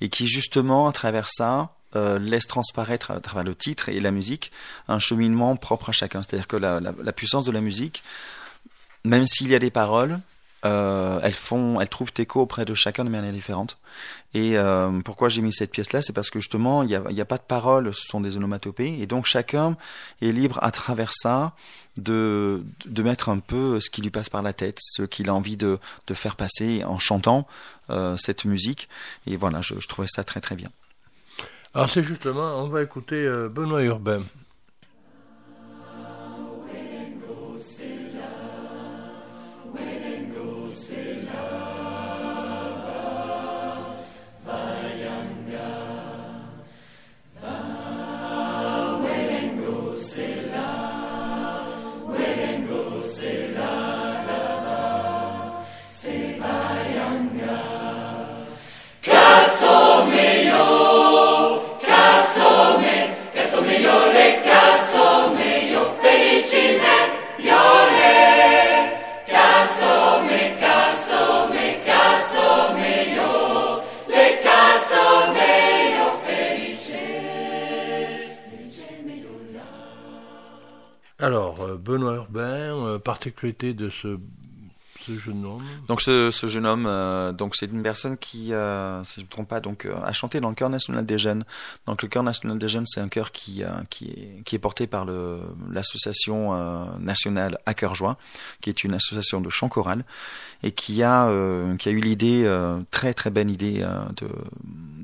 [0.01, 4.11] et qui justement à travers ça euh, laisse transparaître à travers le titre et la
[4.11, 4.51] musique
[4.87, 6.21] un cheminement propre à chacun.
[6.23, 8.03] C'est-à-dire que la, la, la, puissance de la musique,
[9.03, 10.19] même s'il y a des paroles,
[10.65, 13.77] euh, elles font, elles trouvent écho auprès de chacun de manière différente.
[14.33, 17.25] Et euh, pourquoi j'ai mis cette pièce-là, c'est parce que justement, il n'y a, a,
[17.25, 19.77] pas de paroles, ce sont des onomatopées, et donc chacun
[20.21, 21.53] est libre à travers ça
[21.97, 25.33] de, de mettre un peu ce qui lui passe par la tête, ce qu'il a
[25.33, 27.47] envie de, de faire passer en chantant
[27.91, 28.89] euh, cette musique.
[29.27, 30.69] Et voilà, je, je trouvais ça très très bien.
[31.73, 34.23] Alors c'est justement, on va écouter Benoît Urbain.
[81.85, 84.17] Benoît Urbain, euh, particularité de ce,
[85.07, 89.19] jeune homme Donc ce, jeune homme, euh, donc c'est une personne qui, euh, si je
[89.19, 91.45] ne me trompe pas, donc a chanté dans le chœur national des jeunes.
[91.85, 95.05] Donc le chœur national des jeunes, c'est un chœur qui qui est porté par
[95.69, 96.55] l'association
[96.99, 98.17] nationale à cœur joie,
[98.61, 100.03] qui est une association de chant choral
[100.63, 101.29] et qui a
[101.77, 102.49] qui a eu l'idée
[102.91, 103.85] très très bonne idée
[104.17, 104.27] de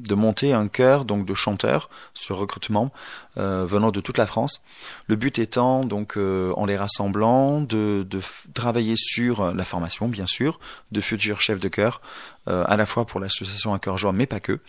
[0.01, 2.91] de monter un chœur donc de chanteurs sur recrutement
[3.37, 4.61] euh, venant de toute la France.
[5.07, 8.19] Le but étant donc euh, en les rassemblant de, de
[8.53, 10.59] travailler sur la formation bien sûr
[10.91, 12.01] de futurs chefs de chœur
[12.47, 14.59] euh, à la fois pour l'association à cœur joie mais pas que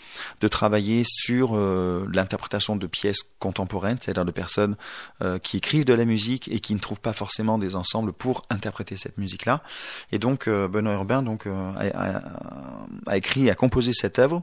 [0.43, 4.77] de travailler sur euh, l'interprétation de pièces contemporaines c'est-à-dire de personnes
[5.23, 8.43] euh, qui écrivent de la musique et qui ne trouvent pas forcément des ensembles pour
[8.51, 9.63] interpréter cette musique là
[10.13, 10.51] et donc
[10.83, 12.23] Benoît Urbain donc a, a,
[13.07, 14.43] a écrit a composé cette œuvre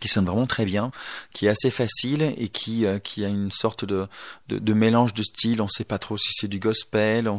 [0.00, 0.90] qui sonne vraiment très bien,
[1.32, 4.06] qui est assez facile et qui euh, qui a une sorte de,
[4.48, 5.62] de, de mélange de styles.
[5.62, 7.38] On sait pas trop si c'est du gospel, on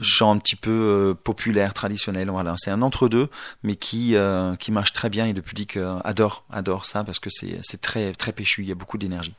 [0.00, 2.30] chant un petit peu euh, populaire, traditionnel.
[2.30, 3.28] Voilà, c'est un entre-deux,
[3.62, 7.18] mais qui euh, qui marche très bien et le public euh, adore adore ça parce
[7.18, 8.62] que c'est c'est très très péchu.
[8.62, 9.34] Il y a beaucoup d'énergie.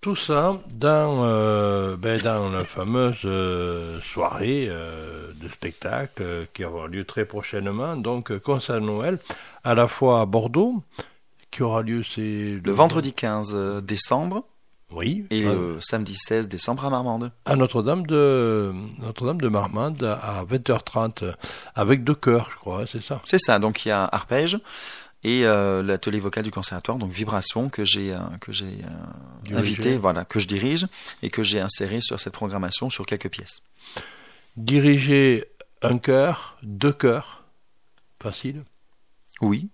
[0.00, 6.86] Tout ça dans, euh, ben dans la fameuse euh, soirée euh, de spectacle qui aura
[6.86, 9.18] lieu très prochainement, donc concert Noël,
[9.64, 10.84] à la fois à Bordeaux,
[11.50, 14.44] qui aura lieu c'est le, le vendredi 15 décembre.
[14.92, 15.26] Oui.
[15.30, 17.30] Et le samedi 16 décembre à Marmande.
[17.44, 21.34] À Notre-Dame de Notre-Dame de Marmande à 20h30
[21.74, 23.20] avec deux chœurs, je crois, c'est ça.
[23.24, 23.58] C'est ça.
[23.58, 24.58] Donc il y a arpège
[25.24, 29.96] et euh, l'atelier vocal du conservatoire, donc vibration que j'ai euh, que j'ai euh, invité,
[29.98, 30.86] voilà, que je dirige
[31.22, 33.62] et que j'ai inséré sur cette programmation sur quelques pièces.
[34.56, 35.44] Diriger
[35.82, 37.44] un chœur, deux chœurs,
[38.22, 38.62] facile?
[39.40, 39.68] Oui.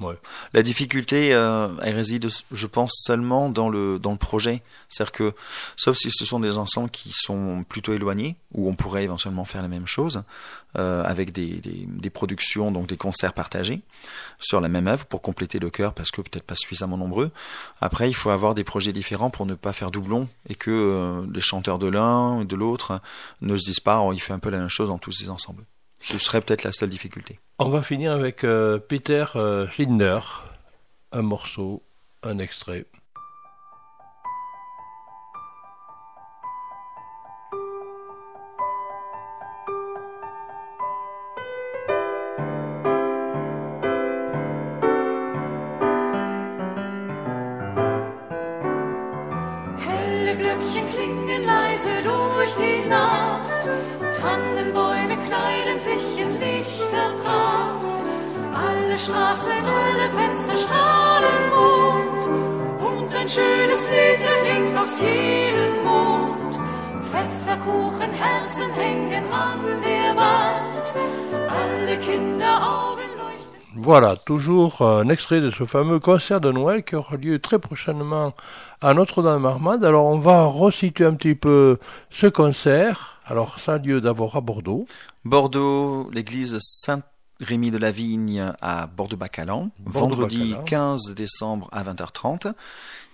[0.00, 0.14] Ouais.
[0.52, 4.62] La difficulté, euh, elle réside, je pense, seulement dans le dans le projet.
[4.88, 5.34] C'est-à-dire que,
[5.76, 9.60] sauf si ce sont des ensembles qui sont plutôt éloignés, où on pourrait éventuellement faire
[9.60, 10.22] la même chose,
[10.76, 13.80] euh, avec des, des, des, productions, donc des concerts partagés
[14.38, 17.32] sur la même œuvre pour compléter le chœur, parce que peut-être pas suffisamment nombreux.
[17.80, 21.26] Après, il faut avoir des projets différents pour ne pas faire doublon et que euh,
[21.34, 23.00] les chanteurs de l'un et de l'autre
[23.40, 25.28] ne se disent pas, oh, il fait un peu la même chose dans tous ces
[25.28, 25.64] ensembles.
[26.00, 27.38] Ce serait peut-être la seule difficulté.
[27.58, 30.20] On va finir avec euh, Peter euh, Schindler,
[31.12, 31.82] un morceau,
[32.22, 32.86] un extrait.
[74.82, 78.34] Un extrait de ce fameux concert de Noël qui aura lieu très prochainement
[78.80, 79.84] à Notre-Dame-Marmande.
[79.84, 81.78] Alors on va resituer un petit peu
[82.10, 83.20] ce concert.
[83.26, 84.86] Alors ça a lieu d'abord à Bordeaux.
[85.24, 87.02] Bordeaux, l'église Saint
[87.40, 92.52] Rémi de la Vigne à Bordeaux-Bacalan, vendredi 15 décembre à 20h30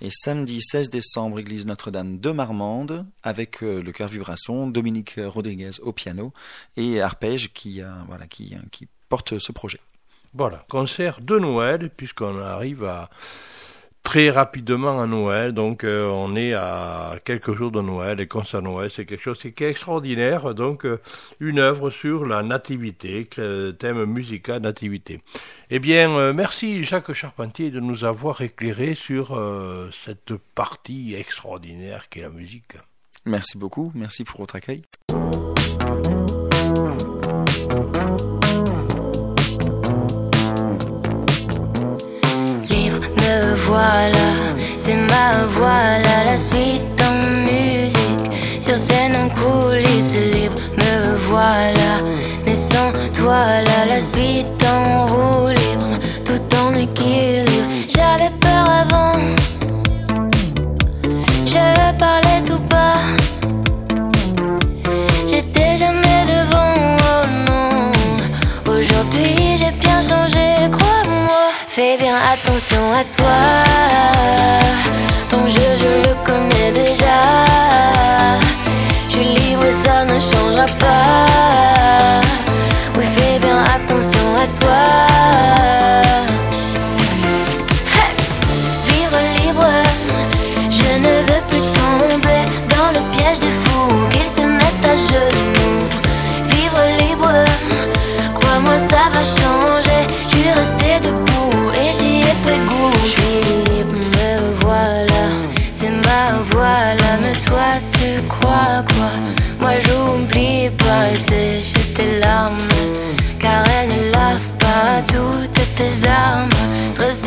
[0.00, 5.72] et samedi 16 décembre église Notre-Dame de Marmande avec euh, le chœur vibration Dominique Rodriguez
[5.82, 6.32] au piano
[6.76, 9.80] et arpège qui euh, voilà qui qui porte ce projet.
[10.34, 13.08] Voilà, concert de Noël puisqu'on arrive à
[14.04, 15.52] très rapidement à Noël.
[15.52, 19.40] Donc euh, on est à quelques jours de Noël et concert Noël, c'est quelque chose
[19.40, 20.54] qui est extraordinaire.
[20.54, 21.00] Donc euh,
[21.40, 23.28] une œuvre sur la nativité,
[23.78, 25.20] thème musical nativité.
[25.70, 29.40] Eh bien, euh, merci Jacques Charpentier de nous avoir éclairé sur
[29.92, 32.76] cette partie extraordinaire qu'est la musique.
[33.24, 34.82] Merci beaucoup, merci pour votre accueil.
[46.34, 48.32] La suite en musique.
[48.60, 51.92] Sur scène en coulisses libre, me voilà.
[52.44, 55.90] Mais sans toi là, la suite en roue libre,
[56.24, 57.52] tout en équilibre.
[57.86, 59.12] J'avais peur avant,
[61.46, 63.04] je parlais tout bas.
[65.30, 66.74] J'étais jamais devant,
[67.12, 67.92] oh non.
[68.72, 71.42] Aujourd'hui j'ai bien changé, crois-moi.
[71.68, 74.63] Fais bien attention à toi.
[76.14, 77.44] Le connais déjà.
[79.08, 82.20] Je livre, ça ne changera pas.
[82.96, 85.83] Oui, fais bien attention à toi.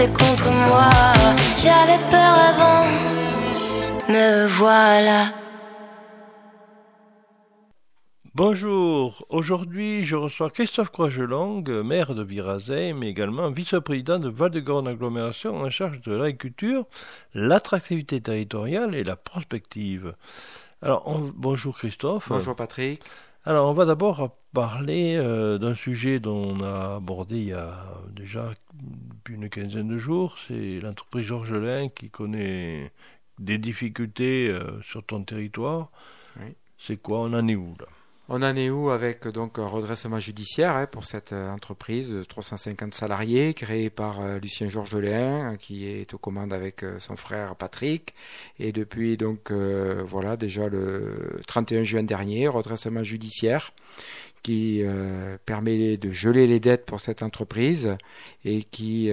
[0.05, 0.89] Contre moi.
[1.57, 2.85] J'avais peur avant,
[4.09, 5.25] me voilà.
[8.35, 15.55] Bonjour, aujourd'hui je reçois Christophe Croigelong, maire de Virazay, mais également vice-président de Val-de-Grande Agglomération
[15.55, 16.85] en charge de l'agriculture,
[17.33, 20.13] l'attractivité territoriale et la prospective.
[20.83, 22.29] Alors, bonjour Christophe.
[22.29, 23.01] Bonjour Patrick.
[23.45, 27.73] Alors, on va d'abord parler euh, d'un sujet dont on a abordé il y a
[28.11, 30.37] déjà depuis une quinzaine de jours.
[30.37, 32.91] C'est l'entreprise Georgelin qui connaît
[33.39, 35.89] des difficultés euh, sur ton territoire.
[36.77, 37.21] C'est quoi?
[37.21, 37.87] On en est où là?
[38.29, 42.23] On en est où avec donc un redressement judiciaire hein, pour cette euh, entreprise de
[42.23, 47.55] 350 salariés créée par euh, Lucien Georgelin qui est aux commandes avec euh, son frère
[47.55, 48.13] Patrick
[48.59, 53.71] et depuis donc voilà déjà le 31 juin dernier redressement judiciaire
[54.43, 54.83] qui
[55.45, 57.95] permet de geler les dettes pour cette entreprise
[58.45, 59.11] et qui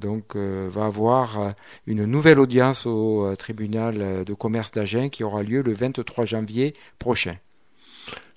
[0.00, 1.54] donc va avoir
[1.86, 7.36] une nouvelle audience au tribunal de commerce d'Agen qui aura lieu le 23 janvier prochain.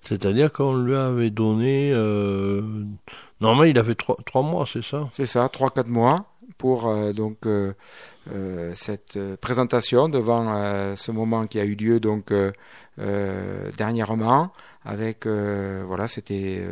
[0.06, 1.91] C'est-à-dire qu'on lui avait donné...
[1.94, 2.62] Euh...
[3.41, 5.08] Normalement, il avait trois, trois mois, c'est ça?
[5.12, 6.26] C'est ça, trois, quatre mois
[6.58, 7.74] pour euh, donc euh,
[8.32, 12.32] euh cette euh, présentation devant euh, ce moment qui a eu lieu donc
[13.78, 14.52] dernièrement
[14.86, 16.65] avec voilà c'était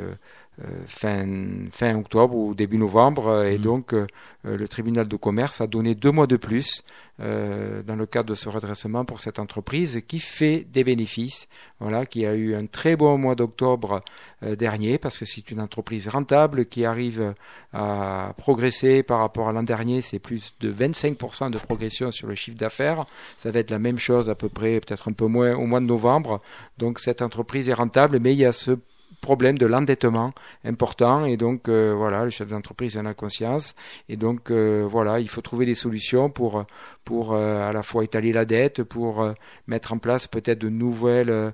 [0.86, 1.26] fin,
[1.72, 3.46] fin octobre ou début novembre.
[3.46, 3.62] Et mmh.
[3.62, 4.06] donc, euh,
[4.46, 6.84] euh, le tribunal de commerce a donné deux mois de plus
[7.20, 11.48] dans le cadre de ce redressement pour cette entreprise qui fait des bénéfices.
[11.80, 14.02] Voilà, qui a eu un très bon mois d'octobre
[14.42, 17.36] dernier parce que c'est une entreprise rentable qui arrive
[17.72, 20.02] à progresser par rapport à l'an dernier.
[20.02, 23.06] C'est plus de 25% de progression sur le chiffre d'affaires.
[23.38, 25.80] Ça va être la même chose à peu près, peut-être un peu moins au mois
[25.80, 26.42] de novembre.
[26.80, 28.78] Donc cette entreprise est rentable, mais il y a ce
[29.22, 31.26] problème de l'endettement important.
[31.26, 33.76] Et donc euh, voilà le chef d'entreprise en a conscience.
[34.10, 36.66] Et donc euh, voilà il faut trouver des solutions pour
[37.04, 39.34] pour euh, à la fois étaler la dette pour
[39.68, 41.54] mettre en place peut-être de nouvelles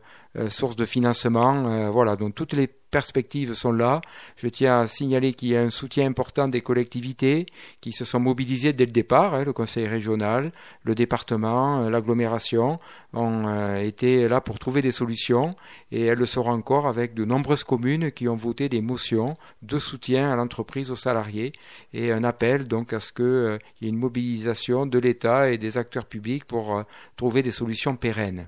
[0.50, 4.02] sources de financement voilà donc toutes les perspectives sont là.
[4.36, 7.46] Je tiens à signaler qu'il y a un soutien important des collectivités
[7.82, 9.34] qui se sont mobilisées dès le départ.
[9.34, 10.52] Hein, le conseil régional,
[10.84, 12.80] le département, euh, l'agglomération
[13.14, 15.56] ont euh, été là pour trouver des solutions
[15.92, 19.80] et elles le seront encore avec de nombreuses communes qui ont voté des motions de
[19.80, 21.54] soutien à l'entreprise, aux salariés
[21.94, 25.58] et un appel donc à ce qu'il euh, y ait une mobilisation de l'État et
[25.58, 26.84] des acteurs publics pour
[27.16, 28.48] trouver des solutions pérennes.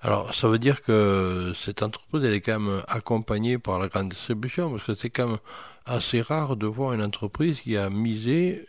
[0.00, 4.10] Alors, ça veut dire que cette entreprise, elle est quand même accompagnée par la grande
[4.10, 5.38] distribution, parce que c'est quand même
[5.86, 8.66] assez rare de voir une entreprise qui a misé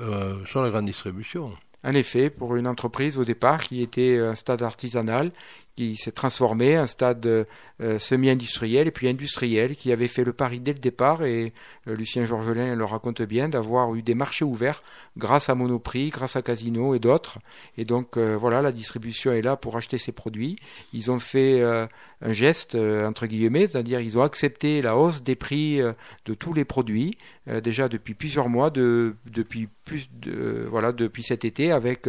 [0.00, 1.52] euh, sur la grande distribution.
[1.84, 5.32] En effet, pour une entreprise au départ qui était un stade artisanal,
[5.78, 7.46] qui s'est transformé, un stade
[7.80, 11.52] euh, semi-industriel et puis industriel, qui avait fait le pari dès le départ, et
[11.86, 14.82] euh, Lucien Georgelin le raconte bien, d'avoir eu des marchés ouverts
[15.16, 17.38] grâce à Monoprix, grâce à Casino et d'autres.
[17.76, 20.56] Et donc euh, voilà, la distribution est là pour acheter ces produits.
[20.92, 25.78] Ils ont fait un geste, entre guillemets, c'est-à-dire ils ont accepté la hausse des prix
[26.24, 27.16] de tous les produits,
[27.62, 32.08] déjà depuis plusieurs mois, de, depuis plus de, voilà, depuis cet été, avec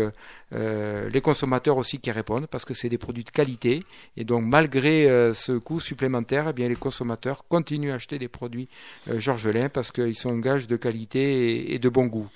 [0.52, 3.59] les consommateurs aussi qui répondent, parce que c'est des produits de qualité.
[3.66, 8.70] Et donc malgré ce coût supplémentaire, eh bien, les consommateurs continuent à acheter des produits
[9.08, 12.28] euh, Georgelin parce qu'ils sont un gage de qualité et, de bon goût.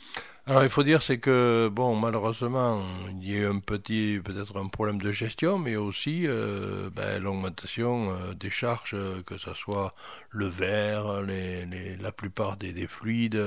[0.46, 4.60] Alors il faut dire c'est que bon malheureusement il y a eu un petit peut-être
[4.60, 9.96] un problème de gestion mais aussi euh, ben, l'augmentation euh, des charges que ce soit
[10.32, 13.42] le verre les, la plupart des, des fluides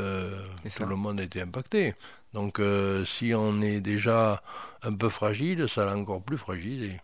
[0.75, 1.95] tout le monde a été impacté.
[2.33, 2.61] Donc
[3.05, 4.43] si on est déjà
[4.83, 6.99] un peu fragile ça l'a encore plus fragilisé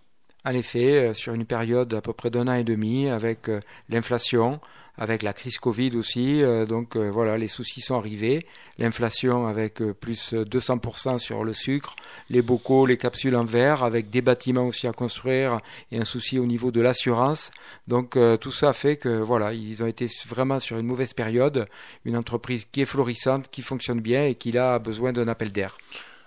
[0.44, 3.60] en effet, euh, sur une période à peu près d'un an et demi, avec euh,
[3.88, 4.60] l'inflation,
[4.98, 6.42] avec la crise Covid aussi.
[6.42, 8.44] Euh, donc voilà, les soucis sont arrivés.
[8.78, 11.94] L'inflation avec plus 200% sur le sucre,
[12.28, 15.60] les bocaux, les capsules en verre, avec des bâtiments aussi à construire
[15.92, 17.50] et un souci au niveau de l'assurance.
[17.86, 21.66] Donc tout ça fait que voilà, ils ont été vraiment sur une mauvaise période.
[22.04, 25.78] Une entreprise qui est florissante, qui fonctionne bien et qui a besoin d'un appel d'air.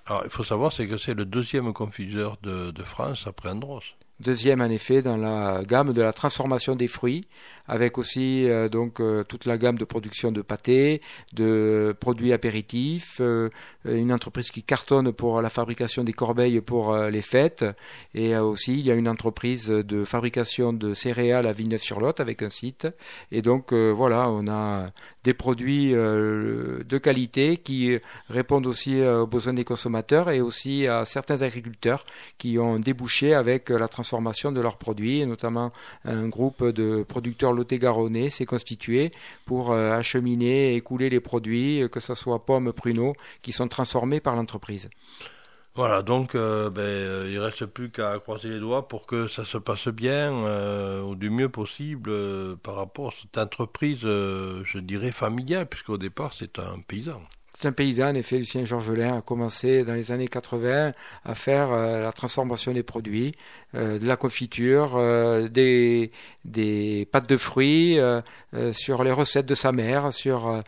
[0.07, 3.95] Alors il faut savoir c'est que c'est le deuxième confiseur de, de France après Andros.
[4.21, 7.27] Deuxième, en effet, dans la gamme de la transformation des fruits,
[7.67, 11.01] avec aussi euh, donc euh, toute la gamme de production de pâtés,
[11.33, 13.49] de produits apéritifs, euh,
[13.83, 17.65] une entreprise qui cartonne pour la fabrication des corbeilles pour les fêtes,
[18.13, 22.49] et aussi il y a une entreprise de fabrication de céréales à Villeneuve-sur-Lot avec un
[22.49, 22.87] site,
[23.33, 24.87] et donc voilà, on a
[25.23, 27.97] des produits de qualité qui
[28.29, 32.05] répondent aussi aux besoins des consommateurs et aussi à certains agriculteurs
[32.37, 34.04] qui ont débouché avec la transformation
[34.51, 35.71] de leurs produits, et notamment
[36.03, 39.11] un groupe de producteurs Lot-et-Garonnais s'est constitué
[39.45, 43.67] pour euh, acheminer et écouler les produits, euh, que ce soit pommes, pruneaux, qui sont
[43.67, 44.89] transformés par l'entreprise.
[45.75, 49.43] Voilà, donc euh, ben, euh, il reste plus qu'à croiser les doigts pour que ça
[49.43, 50.31] se passe bien
[51.03, 52.11] ou du mieux possible
[52.63, 57.21] par rapport à cette entreprise, je dirais familiale, puisqu'au départ c'est un paysan.
[57.57, 60.91] C'est un paysan, en effet, Lucien Georgelin a commencé dans les années 80
[61.23, 63.33] à faire euh, la transformation des produits,
[63.75, 66.11] euh, de la confiture, euh, des,
[67.11, 67.97] pâtes de fruits,
[68.71, 70.63] sur les recettes de sa mère, sur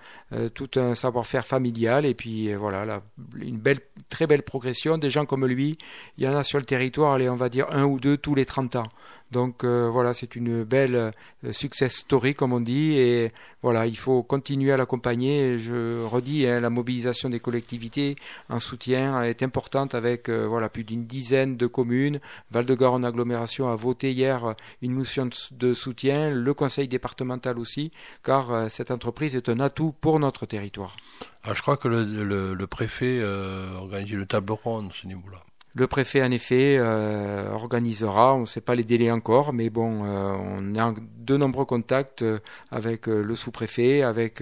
[0.53, 2.05] tout un savoir-faire familial.
[2.05, 3.01] Et puis voilà,
[3.39, 3.79] une belle,
[4.09, 4.97] très belle progression.
[4.97, 5.77] Des gens comme lui,
[6.17, 8.35] il y en a sur le territoire, allez, on va dire un ou deux tous
[8.35, 8.87] les 30 ans.
[9.31, 13.97] Donc euh, voilà, c'est une belle euh, success story comme on dit et voilà, il
[13.97, 15.59] faut continuer à l'accompagner.
[15.59, 18.15] Je redis, hein, la mobilisation des collectivités
[18.49, 22.19] en soutien est importante avec euh, voilà plus d'une dizaine de communes.
[22.51, 27.91] Val-de-Garonne agglomération a voté hier une motion de soutien, le conseil départemental aussi,
[28.23, 30.95] car cette entreprise est un atout pour notre territoire.
[31.43, 35.43] Ah, je crois que le, préfet organise le table ronde ce niveau-là.
[35.77, 40.05] Le préfet, en effet, euh, organisera, on ne sait pas les délais encore, mais bon,
[40.05, 42.39] euh, on en de nombreux contacts euh,
[42.71, 44.41] avec le sous-préfet, avec,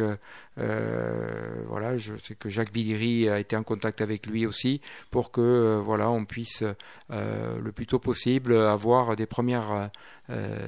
[0.55, 4.79] voilà, je sais que Jacques Bidiri a été en contact avec lui aussi,
[5.11, 6.63] pour que, voilà, on puisse
[7.09, 9.89] le plus tôt possible avoir des premières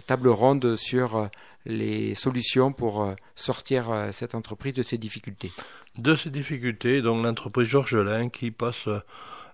[0.05, 1.29] tables rondes sur
[1.65, 5.51] les solutions pour sortir cette entreprise de ses difficultés.
[5.97, 8.89] De ces difficultés, donc l'entreprise Georgelin qui passe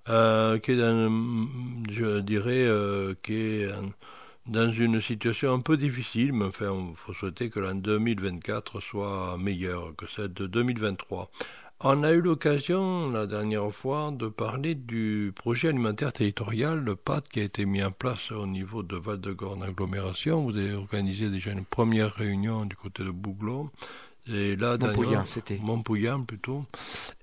[0.10, 1.48] euh, qui est dans,
[1.90, 3.68] je dirais, euh, qui est
[4.46, 9.38] dans une situation un peu difficile, mais enfin, il faut souhaiter que l'an 2024 soit
[9.38, 11.30] meilleur que celle de 2023.
[11.86, 17.22] On a eu l'occasion la dernière fois de parler du projet alimentaire territorial, le PAT,
[17.30, 20.44] qui a été mis en place au niveau de Val-de-Gorne agglomération.
[20.46, 23.70] Vous avez organisé déjà une première réunion du côté de Bouglon.
[24.28, 25.60] Et là, Montpouillan, c'était.
[25.62, 26.64] Montpouillan plutôt.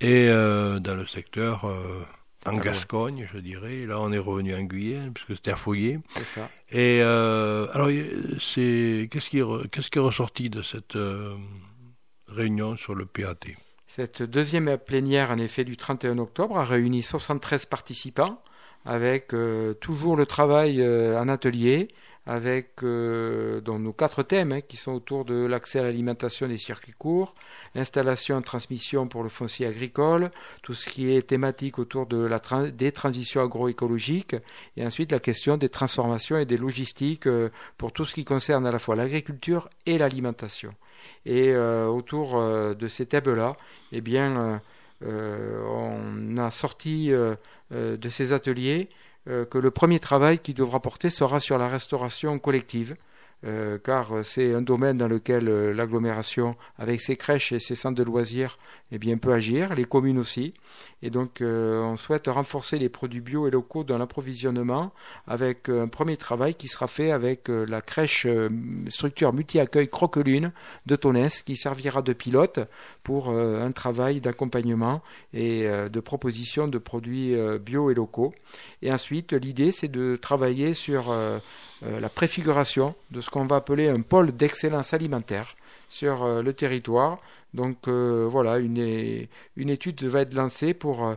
[0.03, 2.03] Et euh, dans le secteur euh,
[2.47, 3.85] en ah Gascogne, je dirais.
[3.87, 5.99] Là, on est revenu en Guyane, puisque c'était à Fouillé.
[6.15, 6.49] C'est ça.
[6.71, 7.89] Et euh, alors,
[8.41, 11.35] c'est qu'est-ce qui, qu'est-ce qui est ressorti de cette euh,
[12.29, 13.35] réunion sur le PAT
[13.87, 18.43] Cette deuxième plénière, en effet, du 31 octobre, a réuni 73 participants,
[18.87, 21.89] avec euh, toujours le travail en atelier,
[22.31, 26.95] avec euh, nos quatre thèmes hein, qui sont autour de l'accès à l'alimentation des circuits
[26.97, 27.35] courts,
[27.75, 30.31] l'installation et transmission pour le foncier agricole,
[30.63, 34.37] tout ce qui est thématique autour de la des transitions agroécologiques,
[34.77, 38.65] et ensuite la question des transformations et des logistiques euh, pour tout ce qui concerne
[38.65, 40.73] à la fois l'agriculture et l'alimentation.
[41.27, 43.57] Et euh, autour de ces thèmes-là,
[43.91, 44.61] eh bien,
[45.05, 48.89] on a sorti de ces ateliers
[49.27, 52.97] que le premier travail qui devra porter sera sur la restauration collective.
[53.47, 57.75] Euh, car euh, c'est un domaine dans lequel euh, l'agglomération, avec ses crèches et ses
[57.75, 58.59] centres de loisirs,
[58.93, 60.53] eh bien, peut agir, les communes aussi.
[61.03, 64.93] Et donc, on souhaite renforcer les produits bio et locaux dans l'approvisionnement
[65.27, 68.27] avec un premier travail qui sera fait avec la crèche
[68.89, 70.51] structure multi-accueil Croquelune
[70.85, 72.61] de Tonès, qui servira de pilote
[73.03, 75.01] pour un travail d'accompagnement
[75.33, 78.35] et de proposition de produits bio et locaux.
[78.83, 81.15] Et ensuite, l'idée, c'est de travailler sur
[81.83, 85.57] la préfiguration de ce qu'on va appeler un pôle d'excellence alimentaire
[85.89, 87.19] sur euh, le territoire.
[87.55, 89.27] Donc euh, voilà, une,
[89.57, 91.15] une, étude va être lancée pour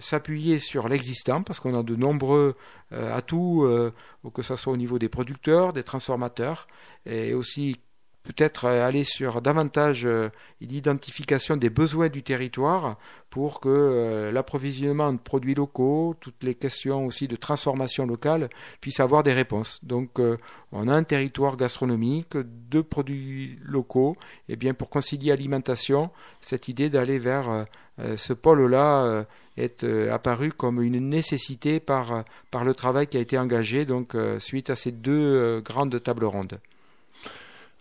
[0.00, 2.56] s'appuyer sur l'existant, parce qu'on a de nombreux
[2.90, 3.64] atouts,
[4.34, 6.66] que ce soit au niveau des producteurs, des transformateurs,
[7.04, 7.76] et aussi
[8.26, 10.28] peut-être euh, aller sur davantage euh,
[10.60, 12.98] l'identification des besoins du territoire
[13.30, 18.48] pour que euh, l'approvisionnement de produits locaux, toutes les questions aussi de transformation locale
[18.80, 19.80] puissent avoir des réponses.
[19.82, 20.18] Donc
[20.72, 24.16] on a un territoire gastronomique, de produits locaux,
[24.48, 26.10] et bien pour concilier alimentation,
[26.40, 27.66] cette idée d'aller vers
[28.16, 33.84] ce pôle-là est apparue comme une nécessité par, par le travail qui a été engagé
[33.84, 36.58] donc suite à ces deux grandes tables rondes.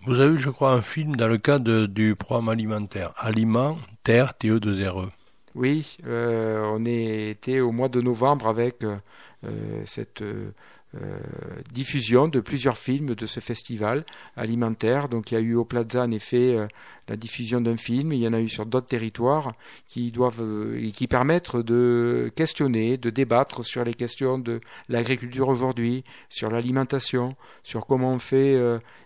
[0.05, 3.11] Vous avez eu, je crois, un film dans le cadre du programme alimentaire.
[3.17, 5.09] Aliments, Terre, TE2RE.
[5.55, 8.97] Oui, euh, on était au mois de novembre avec euh,
[9.85, 10.51] cette euh,
[11.71, 15.09] diffusion de plusieurs films de ce festival alimentaire.
[15.09, 16.55] Donc il y a eu au Plaza en effet
[17.07, 18.13] la diffusion d'un film.
[18.13, 19.53] Il y en a eu sur d'autres territoires
[19.87, 20.43] qui doivent
[20.77, 27.35] et qui permettent de questionner, de débattre sur les questions de l'agriculture aujourd'hui, sur l'alimentation,
[27.63, 28.59] sur comment on fait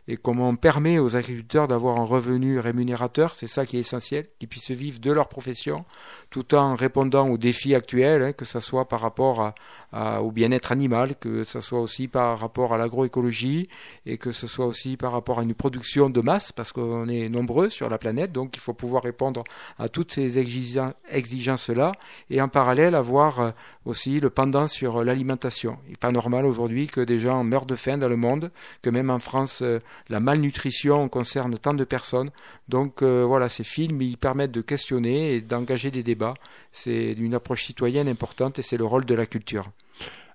[0.09, 4.25] et comment on permet aux agriculteurs d'avoir un revenu rémunérateur, c'est ça qui est essentiel,
[4.39, 5.85] qu'ils puissent vivre de leur profession,
[6.31, 9.53] tout en répondant aux défis actuels, hein, que ce soit par rapport
[9.91, 13.69] à, au bien-être animal, que ce soit aussi par rapport à l'agroécologie,
[14.07, 17.29] et que ce soit aussi par rapport à une production de masse, parce qu'on est
[17.29, 19.43] nombreux sur la planète, donc il faut pouvoir répondre
[19.77, 21.91] à toutes ces exigences-là,
[22.29, 23.51] et en parallèle avoir euh,
[23.85, 25.77] aussi le pendant sur l'alimentation.
[25.87, 28.89] Il n'est pas normal aujourd'hui que des gens meurent de faim dans le monde, que
[28.89, 29.79] même en France, euh,
[30.09, 32.31] la malnutrition concerne tant de personnes.
[32.67, 36.33] Donc euh, voilà, ces films, ils permettent de questionner et d'engager des débats.
[36.71, 39.65] C'est une approche citoyenne importante et c'est le rôle de la culture.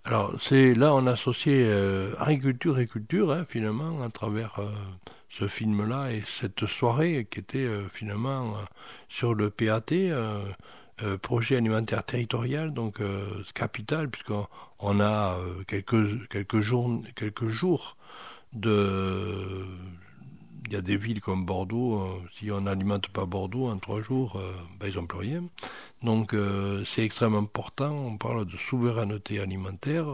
[0.07, 4.69] Alors c'est là on associait euh, agriculture et culture hein, finalement à travers euh,
[5.39, 8.55] ce film-là et cette soirée qui était finalement
[9.09, 9.93] sur le PAT.
[11.23, 13.01] projet alimentaire territorial, donc
[13.53, 14.47] capital, puisqu'on
[14.79, 17.97] on a quelques, quelques, jours, quelques jours
[18.53, 19.67] de
[20.67, 24.01] il y a des villes comme Bordeaux, euh, si on n'alimente pas Bordeaux en trois
[24.01, 25.45] jours, euh, ben, ils n'ont plus rien.
[26.03, 30.07] Donc euh, c'est extrêmement important, on parle de souveraineté alimentaire,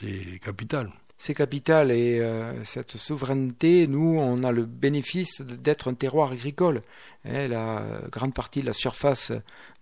[0.00, 0.90] c'est capital
[1.20, 6.80] c'est capital et euh, cette souveraineté, nous, on a le bénéfice d'être un terroir agricole.
[7.26, 9.30] Hein, la grande partie de la surface,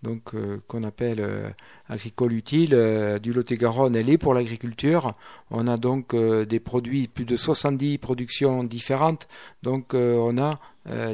[0.02, 1.48] donc euh, qu'on appelle euh,
[1.88, 5.14] agricole utile du Lot-et-Garonne, elle est pour l'agriculture.
[5.52, 9.28] On a donc des produits, plus de 70 productions différentes.
[9.62, 10.58] Donc on a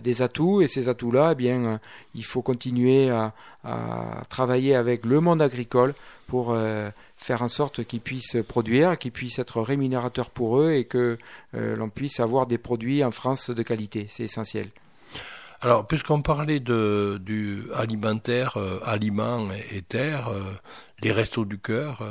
[0.01, 1.81] des atouts et ces atouts-là, eh bien,
[2.15, 5.95] il faut continuer à, à, travailler avec le monde agricole
[6.27, 6.57] pour
[7.25, 11.17] faire en sorte qu'ils puissent produire, qu'ils puissent être rémunérateurs pour eux et que
[11.55, 14.07] euh, l'on puisse avoir des produits en France de qualité.
[14.11, 14.69] C'est essentiel.
[15.63, 20.43] Alors, puisqu'on parlait de, du alimentaire, euh, aliments et terre, euh,
[21.03, 22.03] les restos du cœur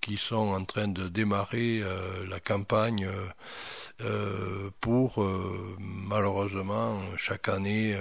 [0.00, 1.82] qui sont en train de démarrer
[2.28, 3.08] la campagne
[4.80, 5.26] pour,
[5.80, 7.96] malheureusement, chaque année,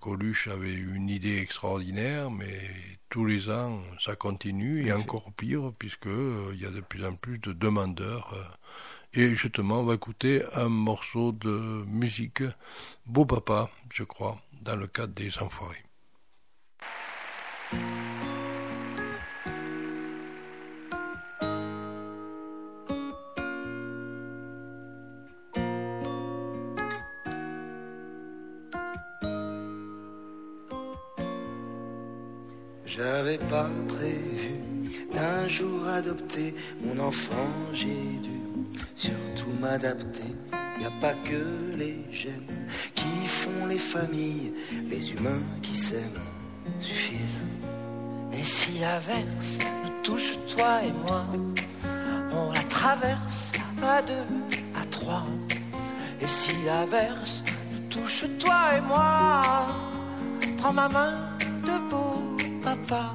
[0.00, 2.62] Coluche avait une idée extraordinaire, mais
[3.08, 7.04] tous les ans, ça continue et encore pire puisque euh, il y a de plus
[7.04, 8.32] en plus de demandeurs.
[8.34, 9.20] Euh.
[9.20, 12.42] et justement, on va écouter un morceau de musique,
[13.06, 15.84] Beau Papa, je crois, dans le cadre des Enfoirés.
[33.86, 34.54] Prévu
[35.12, 36.54] d'un jour adopter
[36.84, 38.40] mon enfant, j'ai dû
[38.94, 40.34] surtout m'adapter.
[40.80, 44.52] Y a pas que les gènes qui font les familles,
[44.88, 46.24] les humains qui s'aiment
[46.78, 47.40] suffisent.
[48.32, 51.24] Et si l'averse nous touche, toi et moi,
[52.32, 53.50] on la traverse
[53.82, 54.28] à deux,
[54.80, 55.26] à trois.
[56.20, 57.42] Et si l'averse
[57.72, 59.42] nous touche, toi et moi,
[60.58, 63.14] prends ma main debout papa.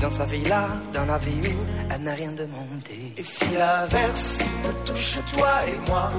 [0.00, 3.12] Dans sa vie-là, dans la vie où elle n'a rien demandé.
[3.16, 6.12] Et si l'averse me touche toi et moi,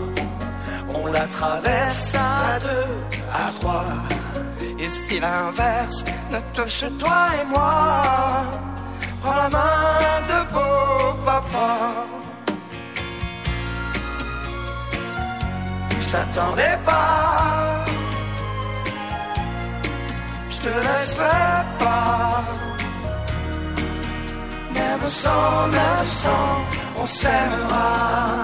[0.94, 2.94] on la traverse à deux,
[3.34, 3.86] à trois.
[4.80, 8.04] Et si l'inverse ne touche toi et moi,
[9.22, 12.06] prends la main de beau papa.
[16.02, 17.86] Je t'attendais pas,
[20.50, 21.67] je te laisserai
[25.08, 28.44] Même sans, même sans, on s'aimera.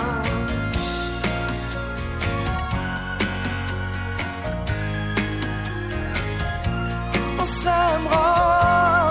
[7.38, 9.10] On s'aimera.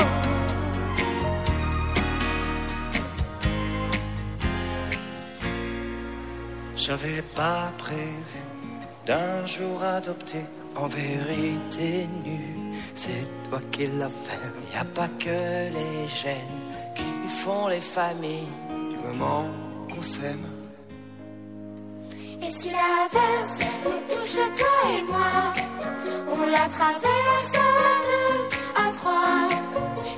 [6.74, 8.40] J'avais pas prévu
[9.05, 12.72] d'un jour adopter en vérité nue.
[12.94, 14.74] C'est toi qui l'as fait.
[14.74, 16.62] Y a pas que les gènes
[17.45, 18.53] font les familles
[18.90, 19.47] du moment
[19.90, 20.47] qu'on s'aime.
[22.45, 25.34] Et si l'averse nous touche toi et moi,
[26.34, 27.72] on la traverse à
[28.09, 28.36] deux,
[28.82, 29.38] à trois.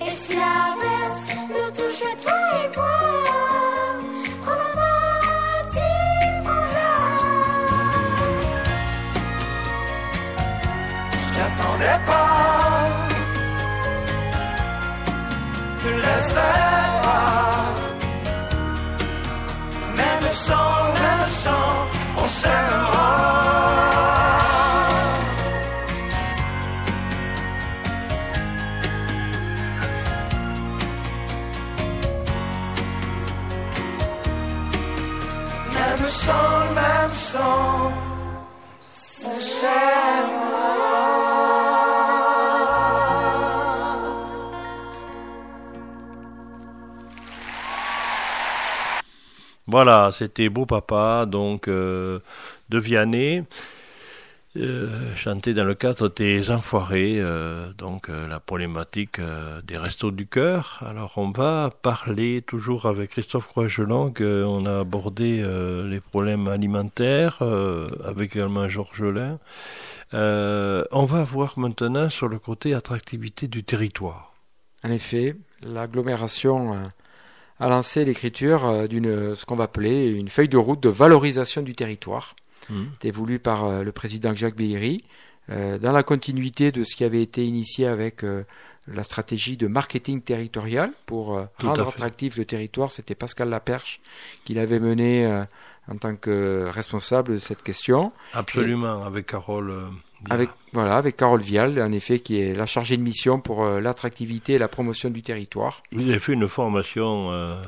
[0.07, 2.99] Et si l'averse nous touche toi et moi,
[4.43, 5.11] prends ma main,
[5.75, 5.87] tu
[6.45, 7.01] prendras.
[11.23, 12.75] Je t'attendais pas,
[15.83, 16.74] je te
[20.47, 21.89] Même sans,
[22.23, 23.15] on s'aimera.
[35.73, 36.33] Même sans,
[36.75, 37.93] même sans,
[39.27, 40.44] on s'aimera.
[49.75, 52.21] Voilà, c'était Beau Papa, donc euh,
[52.69, 53.43] de Vianney,
[54.57, 59.21] euh, chanté dans le cadre des Enfoirés, euh, donc la problématique
[59.65, 60.79] des restos du cœur.
[60.87, 65.45] Alors on va parler toujours avec Christophe Croix-Gelang, on a abordé
[65.91, 67.43] les problèmes alimentaires,
[68.05, 69.41] avec également Georges Lin.
[70.15, 74.35] Euh, on va voir maintenant sur le côté attractivité du territoire.
[74.85, 76.91] En effet, l'agglomération
[77.61, 80.89] euh, a lancé l'écriture euh, d'une ce qu'on va appeler une feuille de route de
[80.89, 82.35] valorisation du territoire.
[82.93, 85.05] C'était voulu par euh, le président Jacques Béhéry,
[85.51, 88.45] euh, dans la continuité de ce qui avait été initié avec euh,
[88.87, 92.91] la stratégie de marketing territorial pour euh, à rendre attractif le territoire.
[92.91, 94.01] C'était Pascal Laperche
[94.45, 95.45] qui l'avait mené euh,
[95.89, 98.11] en tant que responsable de cette question.
[98.33, 99.75] Absolument, avec Carole.
[100.31, 103.81] Avec voilà, avec Carole Vial, en effet, qui est la chargée de mission pour euh,
[103.81, 105.83] l'attractivité et la promotion du territoire.
[105.93, 107.63] Vous avez fait une formation euh,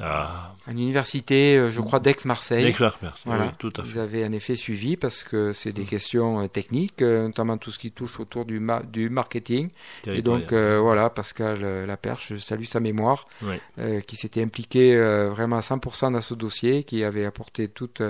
[0.00, 2.64] à À l'université, euh, je crois, d'Aix-Marseille.
[2.66, 3.10] Aix-Marseille.
[3.26, 3.44] Voilà.
[3.44, 4.00] Oui, tout à Vous fait.
[4.00, 7.92] avez en effet suivi parce que c'est des questions euh, techniques, notamment tout ce qui
[7.92, 9.68] touche autour du, ma- du marketing.
[10.06, 13.54] Et donc euh, voilà, Pascal Laperche, je salue sa mémoire, Oui.
[13.78, 18.02] euh, qui s'était impliqué euh, vraiment à 100% dans ce dossier, qui avait apporté toute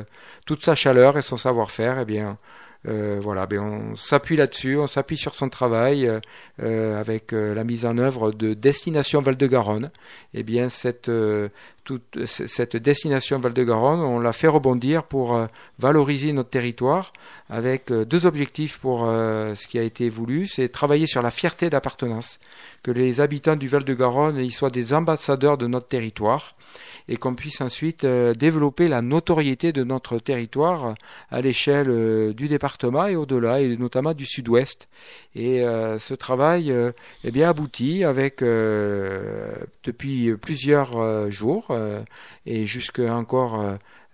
[0.47, 1.99] toute sa chaleur et son savoir-faire.
[2.01, 2.39] Eh bien,
[2.87, 6.21] euh, voilà, ben on s'appuie là-dessus, on s'appuie sur son travail euh,
[6.63, 9.91] euh, avec la mise en œuvre de Destination Val-de-Garonne.
[10.35, 11.11] Eh bien, cette
[12.77, 15.39] destination Val-de-Garonne, on l'a fait rebondir pour
[15.79, 17.13] valoriser notre territoire
[17.49, 22.39] avec deux objectifs pour ce qui a été voulu, c'est travailler sur la fierté d'appartenance,
[22.83, 26.57] que les habitants du Val-de-Garonne ils soient des ambassadeurs de notre territoire
[27.09, 30.95] et qu'on puisse ensuite euh, développer la notoriété de notre territoire
[31.31, 34.89] à l'échelle euh, du département et au-delà, et notamment du sud-ouest.
[35.35, 36.93] Et euh, ce travail euh,
[37.25, 42.01] est bien abouti avec euh, depuis plusieurs euh, jours euh,
[42.47, 43.63] et jusque encore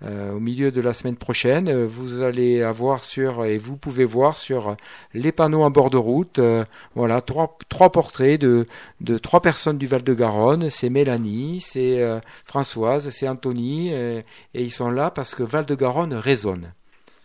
[0.03, 3.77] euh, euh, au milieu de la semaine prochaine, euh, vous allez avoir sur et vous
[3.77, 4.77] pouvez voir sur
[5.15, 8.67] les panneaux en bord de route, euh, voilà trois trois portraits de
[9.01, 10.71] de trois personnes du Val-de-Garonne.
[10.71, 14.23] C'est Mélanie, c'est euh, Françoise, c'est Anthony, euh,
[14.55, 16.73] et ils sont là parce que Val-de-Garonne résonne.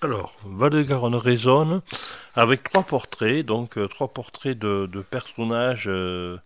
[0.02, 1.82] Alors, Val-de-Garonne résonne
[2.36, 6.38] avec trois portraits, donc euh, trois portraits de, de personnages euh,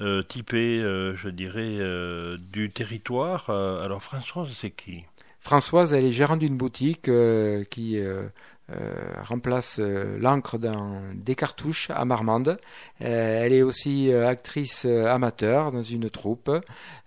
[0.00, 3.46] euh, typés, euh, je dirais, euh, du territoire.
[3.48, 5.04] Euh, alors, Françoise, c'est qui?
[5.42, 8.28] Françoise, elle est gérante d'une boutique euh, qui euh,
[8.70, 12.58] euh, remplace l'encre dans des cartouches à Marmande.
[13.00, 16.48] Elle est aussi actrice amateur dans une troupe.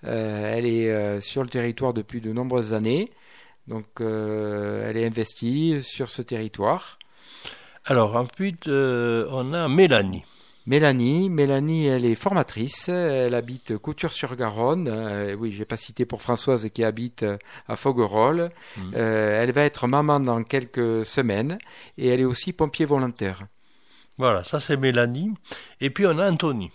[0.03, 3.09] Elle est sur le territoire depuis de nombreuses années.
[3.67, 6.99] Donc elle est investie sur ce territoire.
[7.85, 10.25] Alors ensuite, on a Mélanie.
[10.67, 14.87] Mélanie, Mélanie, elle est formatrice, elle habite Couture-sur-Garonne.
[14.87, 17.37] Euh, oui, j'ai pas cité pour Françoise qui habite euh,
[17.67, 18.49] à Foguerolles.
[18.77, 18.93] Mhm.
[18.95, 21.59] Euh, elle va être maman dans quelques semaines
[21.99, 23.45] et elle est aussi pompier volontaire.
[24.17, 25.33] Voilà, ça c'est Mélanie.
[25.81, 26.71] Et puis on a Anthony.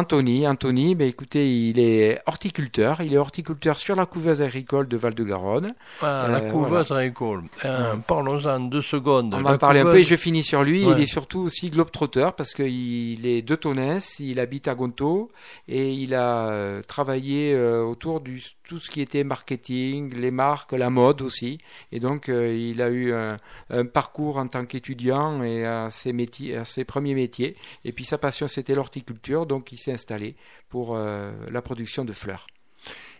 [0.00, 3.00] Anthony, Anthony, ben écoutez, il est horticulteur.
[3.00, 5.74] Il est horticulteur sur la couveuse agricole de Val-de-Garonne.
[6.02, 7.44] Ah, la Euh, couveuse agricole.
[7.64, 9.32] Euh, Parlons-en deux secondes.
[9.34, 10.84] On va en parler un peu et je finis sur lui.
[10.84, 10.92] Ouais.
[10.98, 15.30] Il est surtout aussi globe-trotteur parce qu'il est de Tonès, il habite à Gonto
[15.66, 20.90] et il a euh, travaillé autour du tout ce qui était marketing, les marques, la
[20.90, 21.56] mode aussi.
[21.90, 23.38] Et donc euh, il a eu un,
[23.70, 27.56] un parcours en tant qu'étudiant et à ses métiers, à ses premiers métiers.
[27.86, 30.36] Et puis sa passion c'était l'horticulture, donc il s'est installé
[30.68, 32.46] pour euh, la production de fleurs.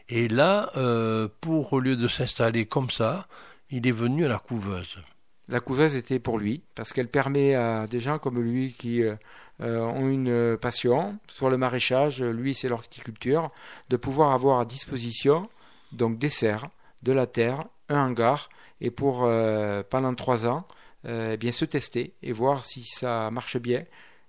[0.09, 3.27] Et là, euh, pour au lieu de s'installer comme ça,
[3.71, 4.99] il est venu à la couveuse.
[5.49, 9.17] La couveuse était pour lui, parce qu'elle permet à des gens comme lui qui euh,
[9.61, 13.51] ont une passion, soit le maraîchage, lui c'est l'horticulture,
[13.89, 15.49] de pouvoir avoir à disposition
[15.93, 16.69] donc des serres,
[17.03, 18.49] de la terre, un hangar,
[18.81, 20.67] et pour euh, pendant trois ans,
[21.07, 23.85] euh, eh bien se tester et voir si ça marche bien.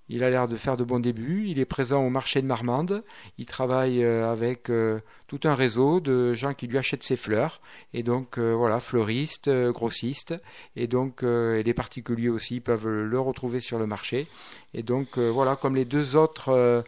[0.09, 1.45] Il a l'air de faire de bons débuts.
[1.47, 3.03] Il est présent au marché de Marmande.
[3.37, 7.61] Il travaille euh, avec euh, tout un réseau de gens qui lui achètent ses fleurs.
[7.93, 10.33] Et donc, euh, voilà, fleuristes, euh, grossistes.
[10.75, 14.27] Et donc, et les particuliers aussi peuvent le retrouver sur le marché.
[14.73, 16.83] Et donc, voilà, comme les deux autres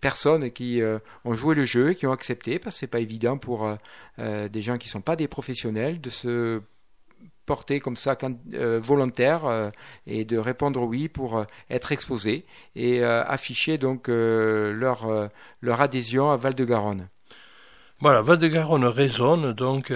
[0.00, 0.82] personnes qui
[1.24, 3.68] ont joué le jeu et qui ont accepté, parce que c'est pas évident pour
[4.18, 6.60] des gens qui sont pas des professionnels de se
[7.46, 8.16] porter comme ça
[8.54, 9.70] euh, volontaire euh,
[10.06, 15.30] et de répondre oui pour euh, être exposé et afficher donc leur,
[15.60, 17.08] leur adhésion à Val-de-Garonne.
[18.00, 19.92] Voilà, Val-de-Garonne résonne donc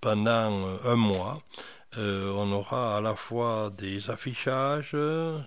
[0.00, 1.38] pendant un mois.
[1.96, 4.90] Euh, on aura à la fois des affichages,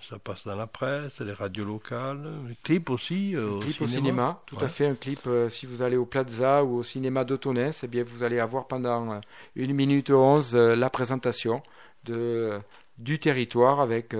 [0.08, 3.36] ça passe dans la presse, les radios locales, les clips aussi.
[3.36, 4.64] euh, clip au au cinéma, tout Ouais.
[4.64, 7.86] à fait un clip euh, si vous allez au Plaza ou au cinéma d'Autonès, eh
[7.86, 9.20] bien vous allez avoir pendant euh,
[9.54, 11.62] une minute onze euh, la présentation
[12.06, 12.58] de,
[12.98, 14.16] du territoire avec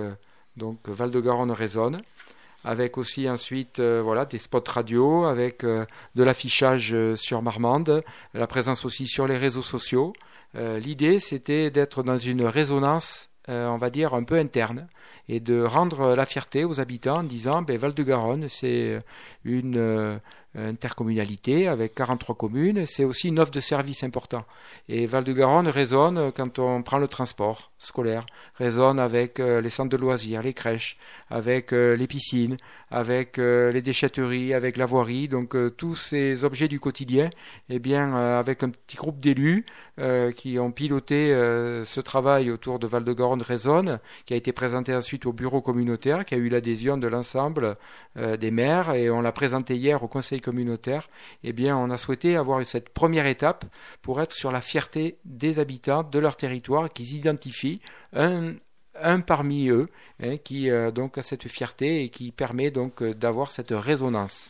[0.55, 1.99] donc Val-de-Garonne résonne
[2.63, 8.01] avec aussi ensuite euh, voilà des spots radio avec euh, de l'affichage euh, sur Marmande,
[8.33, 10.13] la présence aussi sur les réseaux sociaux.
[10.55, 14.87] Euh, L'idée c'était d'être dans une résonance euh, on va dire un peu interne
[15.27, 19.01] et de rendre la fierté aux habitants en disant ben, Val-de-Garonne c'est
[19.43, 20.17] une euh,
[20.55, 24.43] intercommunalité avec 43 communes, c'est aussi une offre de service important.
[24.87, 28.25] Et Val-de-Garonne résonne quand on prend le transport scolaire,
[28.55, 30.97] résonne avec euh, les centres de loisirs, les crèches,
[31.29, 32.57] avec euh, les piscines,
[32.91, 37.29] avec euh, les déchetteries, avec la voirie, donc euh, tous ces objets du quotidien,
[37.69, 39.65] eh bien euh, avec un petit groupe d'élus
[39.99, 44.95] euh, qui ont piloté euh, ce travail autour de Val-de-Garonne résonne, qui a été présenté
[44.95, 47.75] ensuite au bureau communautaire, qui a eu l'adhésion de l'ensemble
[48.17, 48.93] euh, des maires.
[48.93, 51.09] Et on l'a présenté hier au conseil communautaire,
[51.43, 53.65] eh bien, on a souhaité avoir cette première étape
[54.01, 57.79] pour être sur la fierté des habitants de leur territoire, qu'ils identifient
[58.13, 58.53] un,
[59.01, 59.87] un parmi eux
[60.21, 64.49] hein, qui euh, donc a cette fierté et qui permet donc euh, d'avoir cette résonance.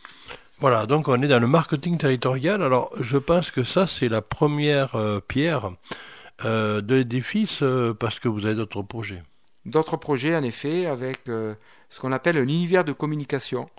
[0.60, 2.62] Voilà, donc on est dans le marketing territorial.
[2.62, 5.72] Alors, je pense que ça, c'est la première euh, pierre
[6.42, 7.62] de l'édifice
[8.00, 9.22] parce que vous avez d'autres projets.
[9.66, 13.70] D'autres projets, en effet, avec ce qu'on appelle un univers de communication.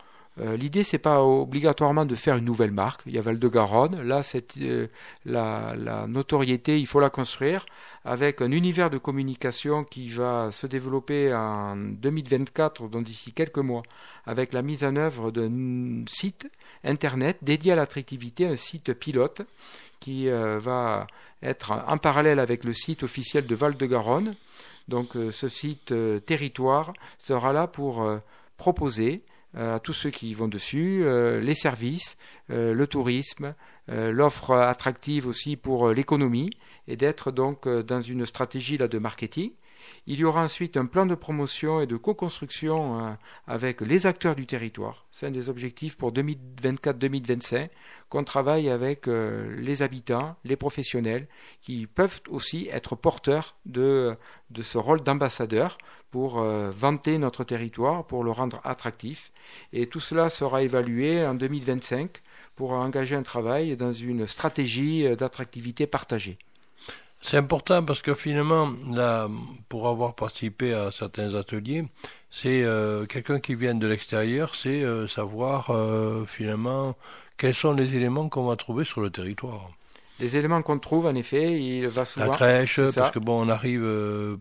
[0.41, 3.01] Euh, L'idée, c'est pas obligatoirement de faire une nouvelle marque.
[3.05, 4.01] Il y a Val-de-Garonne.
[4.01, 4.87] Là, c'est euh,
[5.25, 7.65] la, notoriété, il faut la construire
[8.03, 13.83] avec un univers de communication qui va se développer en 2024, donc d'ici quelques mois,
[14.25, 16.47] avec la mise en œuvre d'un site
[16.83, 19.41] internet dédié à l'attractivité, un site pilote
[20.01, 21.07] qui euh, va
[21.41, 24.35] être en parallèle avec le site officiel de Val-de-Garonne.
[24.87, 25.93] Donc ce site
[26.25, 28.07] territoire sera là pour
[28.57, 29.23] proposer
[29.55, 32.17] à tous ceux qui vont dessus euh, les services,
[32.49, 33.55] euh, le tourisme,
[33.89, 36.49] euh, l'offre attractive aussi pour euh, l'économie
[36.87, 39.51] et d'être donc euh, dans une stratégie là de marketing.
[40.07, 43.11] Il y aura ensuite un plan de promotion et de co-construction euh,
[43.47, 45.07] avec les acteurs du territoire.
[45.11, 47.69] C'est un des objectifs pour 2024-2025
[48.09, 51.27] qu'on travaille avec euh, les habitants, les professionnels,
[51.61, 54.15] qui peuvent aussi être porteurs de,
[54.61, 55.79] ce rôle d'ambassadeur
[56.11, 59.31] pour euh, vanter notre territoire, pour le rendre attractif.
[59.73, 62.21] Et tout cela sera évalué en 2025
[62.55, 66.37] pour engager un travail dans une stratégie d'attractivité partagée.
[67.21, 68.71] C'est important parce que finalement,
[69.67, 71.85] pour avoir participé à certains ateliers,
[72.29, 76.95] c'est euh, quelqu'un qui vient de l'extérieur, c'est euh, savoir euh, finalement
[77.37, 79.71] quels sont les éléments qu'on va trouver sur le territoire.
[80.19, 82.27] Les éléments qu'on trouve, en effet, il va souvent.
[82.27, 83.85] La crèche, parce que bon, on arrive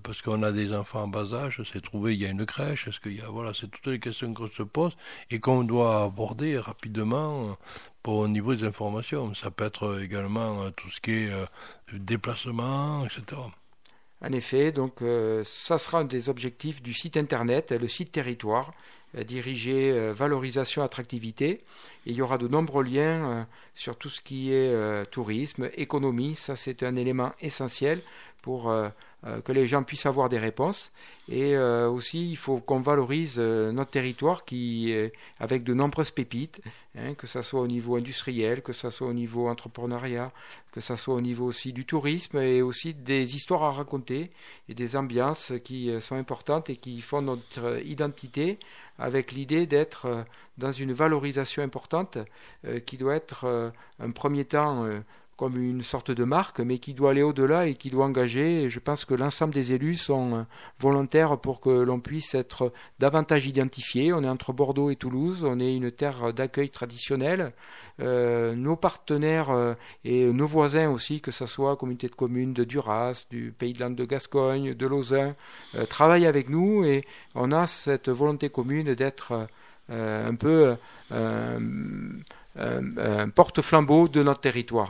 [0.02, 2.86] parce qu'on a des enfants en bas âge, c'est trouver il y a une crèche,
[2.86, 4.96] est-ce qu'il y a voilà, c'est toutes les questions qu'on se pose
[5.30, 7.56] et qu'on doit aborder rapidement
[8.02, 9.34] pour au niveau des informations.
[9.34, 11.32] Ça peut être également tout ce qui est
[11.92, 13.40] déplacement, etc.
[14.20, 15.02] En effet, donc
[15.44, 18.70] ça sera un des objectifs du site internet, le site territoire,
[19.26, 21.60] dirigé valorisation attractivité.
[22.06, 26.34] Il y aura de nombreux liens sur tout ce qui est tourisme, économie.
[26.34, 28.00] Ça, c'est un élément essentiel
[28.42, 28.72] pour
[29.26, 30.92] euh, que les gens puissent avoir des réponses.
[31.30, 34.94] Et euh, aussi, il faut qu'on valorise euh, notre territoire qui,
[35.40, 36.60] avec de nombreuses pépites,
[36.98, 40.30] hein, que ce soit au niveau industriel, que ce soit au niveau entrepreneuriat,
[40.72, 44.30] que ce soit au niveau aussi du tourisme et aussi des histoires à raconter
[44.68, 48.58] et des ambiances qui sont importantes et qui font notre identité
[48.98, 50.24] avec l'idée d'être
[50.58, 52.18] dans une valorisation importante
[52.86, 54.86] qui doit être un premier temps
[55.36, 58.68] comme une sorte de marque, mais qui doit aller au-delà et qui doit engager.
[58.68, 60.42] Je pense que l'ensemble des élus sont euh,
[60.78, 64.12] volontaires pour que l'on puisse être davantage identifié.
[64.12, 67.52] On est entre Bordeaux et Toulouse, on est une terre d'accueil traditionnelle.
[68.00, 69.74] Euh, nos partenaires euh,
[70.04, 73.80] et nos voisins aussi, que ce soit communauté de communes de Duras, du Pays de
[73.80, 75.34] Landes de Gascogne, de Lausanne,
[75.88, 77.04] travaillent avec nous et
[77.34, 79.48] on a cette volonté commune d'être
[79.88, 80.76] un peu
[83.34, 84.88] porte-flambeau de notre territoire.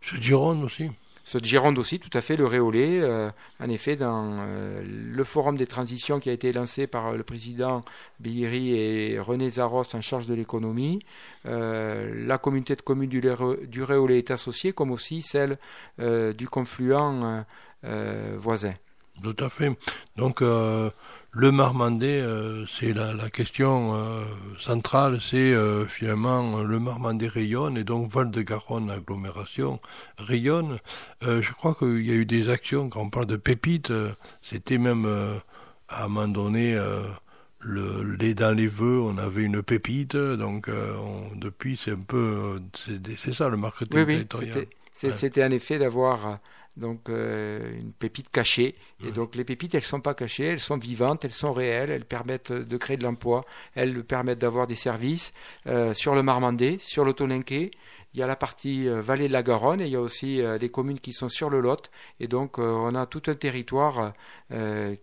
[0.00, 0.90] Ce Gironde aussi
[1.26, 3.00] ce Gironde aussi, tout à fait, le réolé.
[3.02, 3.28] Euh,
[3.58, 7.82] en effet, dans euh, le forum des transitions qui a été lancé par le président
[8.20, 11.00] Billiri et René Zaros en charge de l'économie,
[11.46, 15.58] euh, la communauté de communes du, du, réolé est associée, comme aussi celle
[15.98, 16.94] du confluent
[18.36, 18.74] voisin.
[19.22, 19.70] Tout à fait.
[20.16, 20.42] Donc,
[21.38, 24.24] le Marmandais, euh, c'est la, la, question euh,
[24.58, 29.78] centrale, c'est euh, finalement le Marmandais rayonne et donc Val-de-Garonne agglomération
[30.16, 30.78] rayonne.
[31.20, 33.92] je crois qu'il y a eu des actions quand on parle de pépites,
[34.40, 35.06] c'était même
[35.88, 36.74] à un moment donné
[37.60, 40.70] le lait dans les vœux, on avait une pépite, donc
[41.34, 44.66] depuis c'est un peu c'est ça le marketing oui, territorial.
[44.94, 46.38] C'était en effet d'avoir
[46.76, 48.74] donc euh, une pépite cachée.
[49.06, 51.90] Et donc les pépites, elles ne sont pas cachées, elles sont vivantes, elles sont réelles,
[51.90, 55.32] elles permettent de créer de l'emploi, elles permettent d'avoir des services
[55.66, 57.70] euh, sur le Marmandais, sur l'Autolinqué.
[58.14, 60.40] Il y a la partie euh, vallée de la Garonne et il y a aussi
[60.58, 61.90] des communes qui sont sur le Lot.
[62.20, 64.12] Et donc on a tout un territoire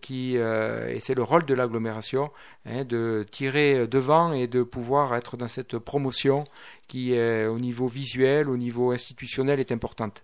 [0.02, 2.32] qui, et c'est le rôle de l'agglomération,
[2.66, 6.44] hein, de tirer devant et de pouvoir être dans cette promotion
[6.88, 10.24] qui, au niveau visuel, au niveau institutionnel, est importante.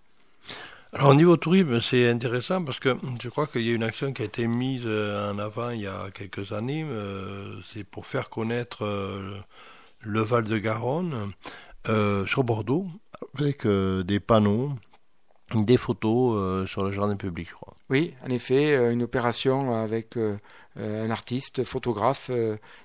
[0.92, 4.12] Alors au niveau tourisme, c'est intéressant parce que je crois qu'il y a une action
[4.12, 6.84] qui a été mise euh, en avant il y a quelques années.
[6.84, 9.38] Euh, c'est pour faire connaître euh,
[10.00, 11.32] le Val de Garonne
[12.26, 12.86] sur Bordeaux
[13.38, 14.72] avec des panneaux,
[15.54, 17.74] des photos sur le jardin public, je crois.
[17.88, 20.18] Oui, en effet, une opération avec
[20.76, 22.30] un artiste, photographe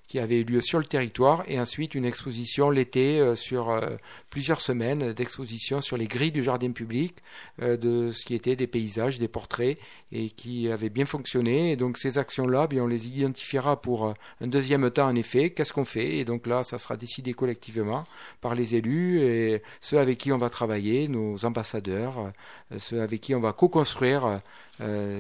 [0.08, 3.96] qui avait eu lieu sur le territoire, et ensuite une exposition l'été euh, sur euh,
[4.30, 7.18] plusieurs semaines d'exposition sur les grilles du jardin public,
[7.62, 9.80] euh, de ce qui était des paysages, des portraits,
[10.12, 11.72] et qui avait bien fonctionné.
[11.72, 15.50] Et donc ces actions-là, bien, on les identifiera pour un deuxième temps en effet.
[15.50, 16.18] Qu'est-ce qu'on fait?
[16.18, 18.06] Et donc là, ça sera décidé collectivement
[18.42, 22.32] par les élus et ceux avec qui on va travailler, nos ambassadeurs,
[22.78, 24.42] ceux avec qui on va co-construire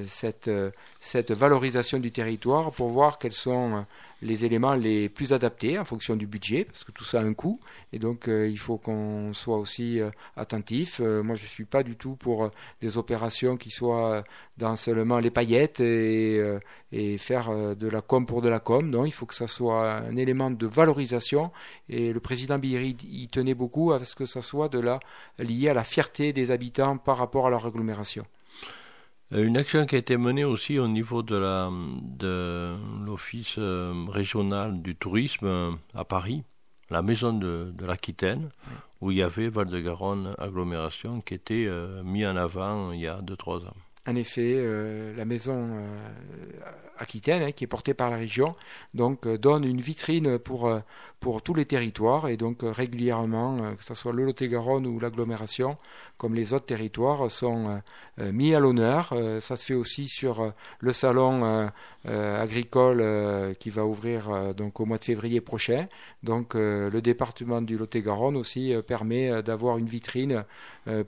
[0.03, 0.49] cette,
[0.99, 3.85] cette valorisation du territoire pour voir quels sont
[4.21, 7.33] les éléments les plus adaptés en fonction du budget, parce que tout ça a un
[7.33, 7.59] coût,
[7.93, 10.99] et donc euh, il faut qu'on soit aussi euh, attentif.
[10.99, 12.49] Euh, moi, je ne suis pas du tout pour
[12.81, 14.23] des opérations qui soient
[14.57, 16.57] dans seulement les paillettes et,
[17.17, 18.89] faire de la com pour de la com.
[18.89, 21.51] Non, il faut que ça soit un élément de valorisation,
[21.89, 24.99] et le président Biri y tenait beaucoup à ce que ça soit de la,
[25.39, 28.25] lié à la fierté des habitants par rapport à leur agglomération.
[29.33, 31.71] Euh, une action qui a été menée aussi au niveau de la
[32.01, 36.43] de l'office euh, régional du tourisme euh, à Paris,
[36.91, 38.51] la maison de, de l'Aquitaine,
[39.01, 41.67] où il y avait Val-de-Garonne agglomération qui était
[42.03, 43.73] mis en avant il y a 2-3 ans.
[44.07, 45.97] En effet, euh, la maison euh,
[46.99, 48.55] aquitaine, hein, qui est portée par la région,
[48.93, 50.71] donc euh, donne une vitrine pour,
[51.19, 55.77] pour tous les territoires et donc régulièrement, que ce soit le Lot-et-Garonne ou l'agglomération,
[56.17, 57.81] comme les autres territoires, sont
[58.17, 59.13] mis à l'honneur.
[59.39, 61.69] ça se fait aussi sur le salon
[62.05, 65.87] agricole qui va ouvrir donc au mois de février prochain.
[66.23, 70.45] Donc le département du Lot-et-Garonne aussi permet d'avoir une vitrine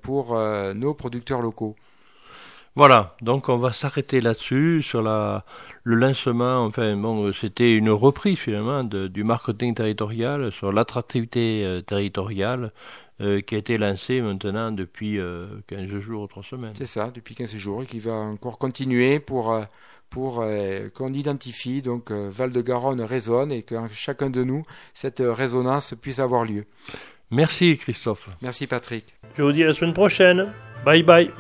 [0.02, 1.76] pour nos producteurs locaux.
[2.78, 5.44] Voilà, donc on va s'arrêter là-dessus sur la
[5.84, 6.64] le lancement.
[6.64, 12.72] Enfin, bon, c'était une reprise finalement du marketing territorial sur l'attractivité euh, territoriale
[13.20, 16.74] euh, qui a été lancé maintenant depuis 15 euh, jours ou 3 semaines.
[16.76, 19.60] C'est ça, depuis 15 jours et qui va encore continuer pour
[20.12, 20.46] pour
[20.94, 24.64] qu'on identifie donc Val-de-Garonne résonne et que chacun de nous
[24.94, 26.66] cette résonance puisse avoir lieu.
[27.32, 28.30] Merci Christophe.
[28.44, 29.16] Merci Patrick.
[29.36, 30.54] Je vous dis à la semaine prochaine.
[30.86, 31.32] Bye bye.